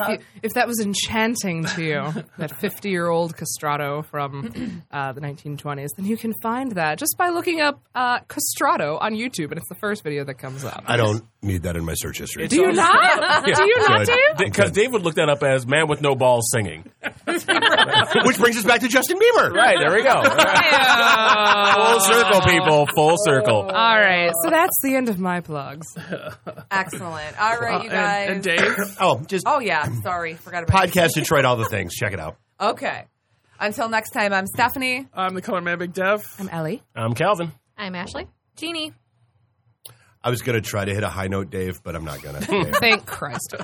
if, 0.00 0.08
you, 0.08 0.18
if 0.42 0.52
that 0.54 0.66
was 0.66 0.80
enchanting 0.80 1.64
to 1.64 1.82
you, 1.82 2.24
that 2.38 2.58
50 2.58 2.88
year 2.90 3.08
old 3.08 3.36
castrato 3.36 4.04
from 4.04 4.82
uh, 4.90 5.12
the 5.12 5.20
1920s, 5.20 5.88
then 5.96 6.06
you 6.06 6.16
can 6.16 6.32
find 6.42 6.72
that 6.72 6.98
just 6.98 7.16
by 7.18 7.30
looking 7.30 7.60
up 7.60 7.80
uh, 7.94 8.20
castrato 8.20 8.98
on 9.00 9.14
YouTube, 9.14 9.50
and 9.50 9.58
it's 9.58 9.68
the 9.68 9.76
first 9.76 10.02
video 10.02 10.24
that 10.24 10.34
comes 10.34 10.64
up. 10.64 10.84
I 10.86 10.96
don't 10.96 11.24
need 11.42 11.62
that 11.62 11.76
in 11.76 11.84
my 11.84 11.94
search 11.94 12.18
history. 12.18 12.48
Do 12.48 12.56
you 12.56 12.72
not? 12.72 13.44
Do 13.44 13.64
you 13.64 13.78
not, 13.88 14.06
Good. 14.06 14.06
Dave? 14.06 14.38
Because 14.38 14.70
Dave 14.72 14.92
would 14.92 15.02
look 15.02 15.14
that 15.14 15.28
up 15.28 15.42
as 15.42 15.66
man 15.66 15.88
with 15.88 16.00
no 16.00 16.14
balls 16.14 16.48
singing. 16.52 16.90
Which 18.24 18.38
brings 18.38 18.56
us 18.56 18.64
back 18.64 18.80
to 18.80 18.88
Justin 18.88 19.18
Bieber. 19.18 19.52
Right, 19.52 19.76
there 19.78 19.92
we 19.94 20.02
go. 20.02 20.22
Full 21.76 22.00
circle, 22.00 22.40
people. 22.42 22.86
Full 22.94 23.16
circle. 23.24 23.62
All 23.62 23.98
right, 23.98 24.32
so 24.44 24.50
that's 24.50 24.76
the 24.82 24.94
end 24.96 25.08
of 25.08 25.18
my 25.18 25.40
plugs. 25.40 25.86
Excellent. 26.70 27.40
All 27.40 27.58
right, 27.58 27.84
you 27.84 27.90
And, 27.90 27.90
guys. 27.90 28.30
and 28.30 28.42
Dave, 28.42 28.76
Oh, 29.00 29.22
just 29.26 29.44
Oh, 29.46 29.58
yeah. 29.60 29.88
Sorry. 30.02 30.34
Forgot 30.34 30.64
about 30.64 30.88
podcast 30.88 31.10
Detroit, 31.14 31.44
all 31.44 31.56
the 31.56 31.64
things. 31.66 31.94
Check 31.94 32.12
it 32.12 32.20
out. 32.20 32.36
Okay. 32.60 33.04
Until 33.58 33.88
next 33.88 34.10
time, 34.10 34.32
I'm 34.32 34.46
Stephanie. 34.46 35.06
I'm 35.14 35.34
the 35.34 35.42
color 35.42 35.60
man, 35.60 35.78
Big 35.78 35.92
Dev. 35.92 36.22
I'm 36.38 36.48
Ellie. 36.48 36.82
I'm 36.94 37.14
Calvin. 37.14 37.52
I'm 37.78 37.94
Ashley. 37.94 38.26
Jeannie. 38.56 38.92
I 40.22 40.30
was 40.30 40.42
going 40.42 40.60
to 40.60 40.68
try 40.68 40.84
to 40.84 40.92
hit 40.92 41.04
a 41.04 41.08
high 41.08 41.28
note, 41.28 41.50
Dave, 41.50 41.82
but 41.84 41.94
I'm 41.94 42.04
not 42.04 42.20
going 42.20 42.40
to. 42.42 42.72
Thank 42.80 43.06
Christ. 43.06 43.54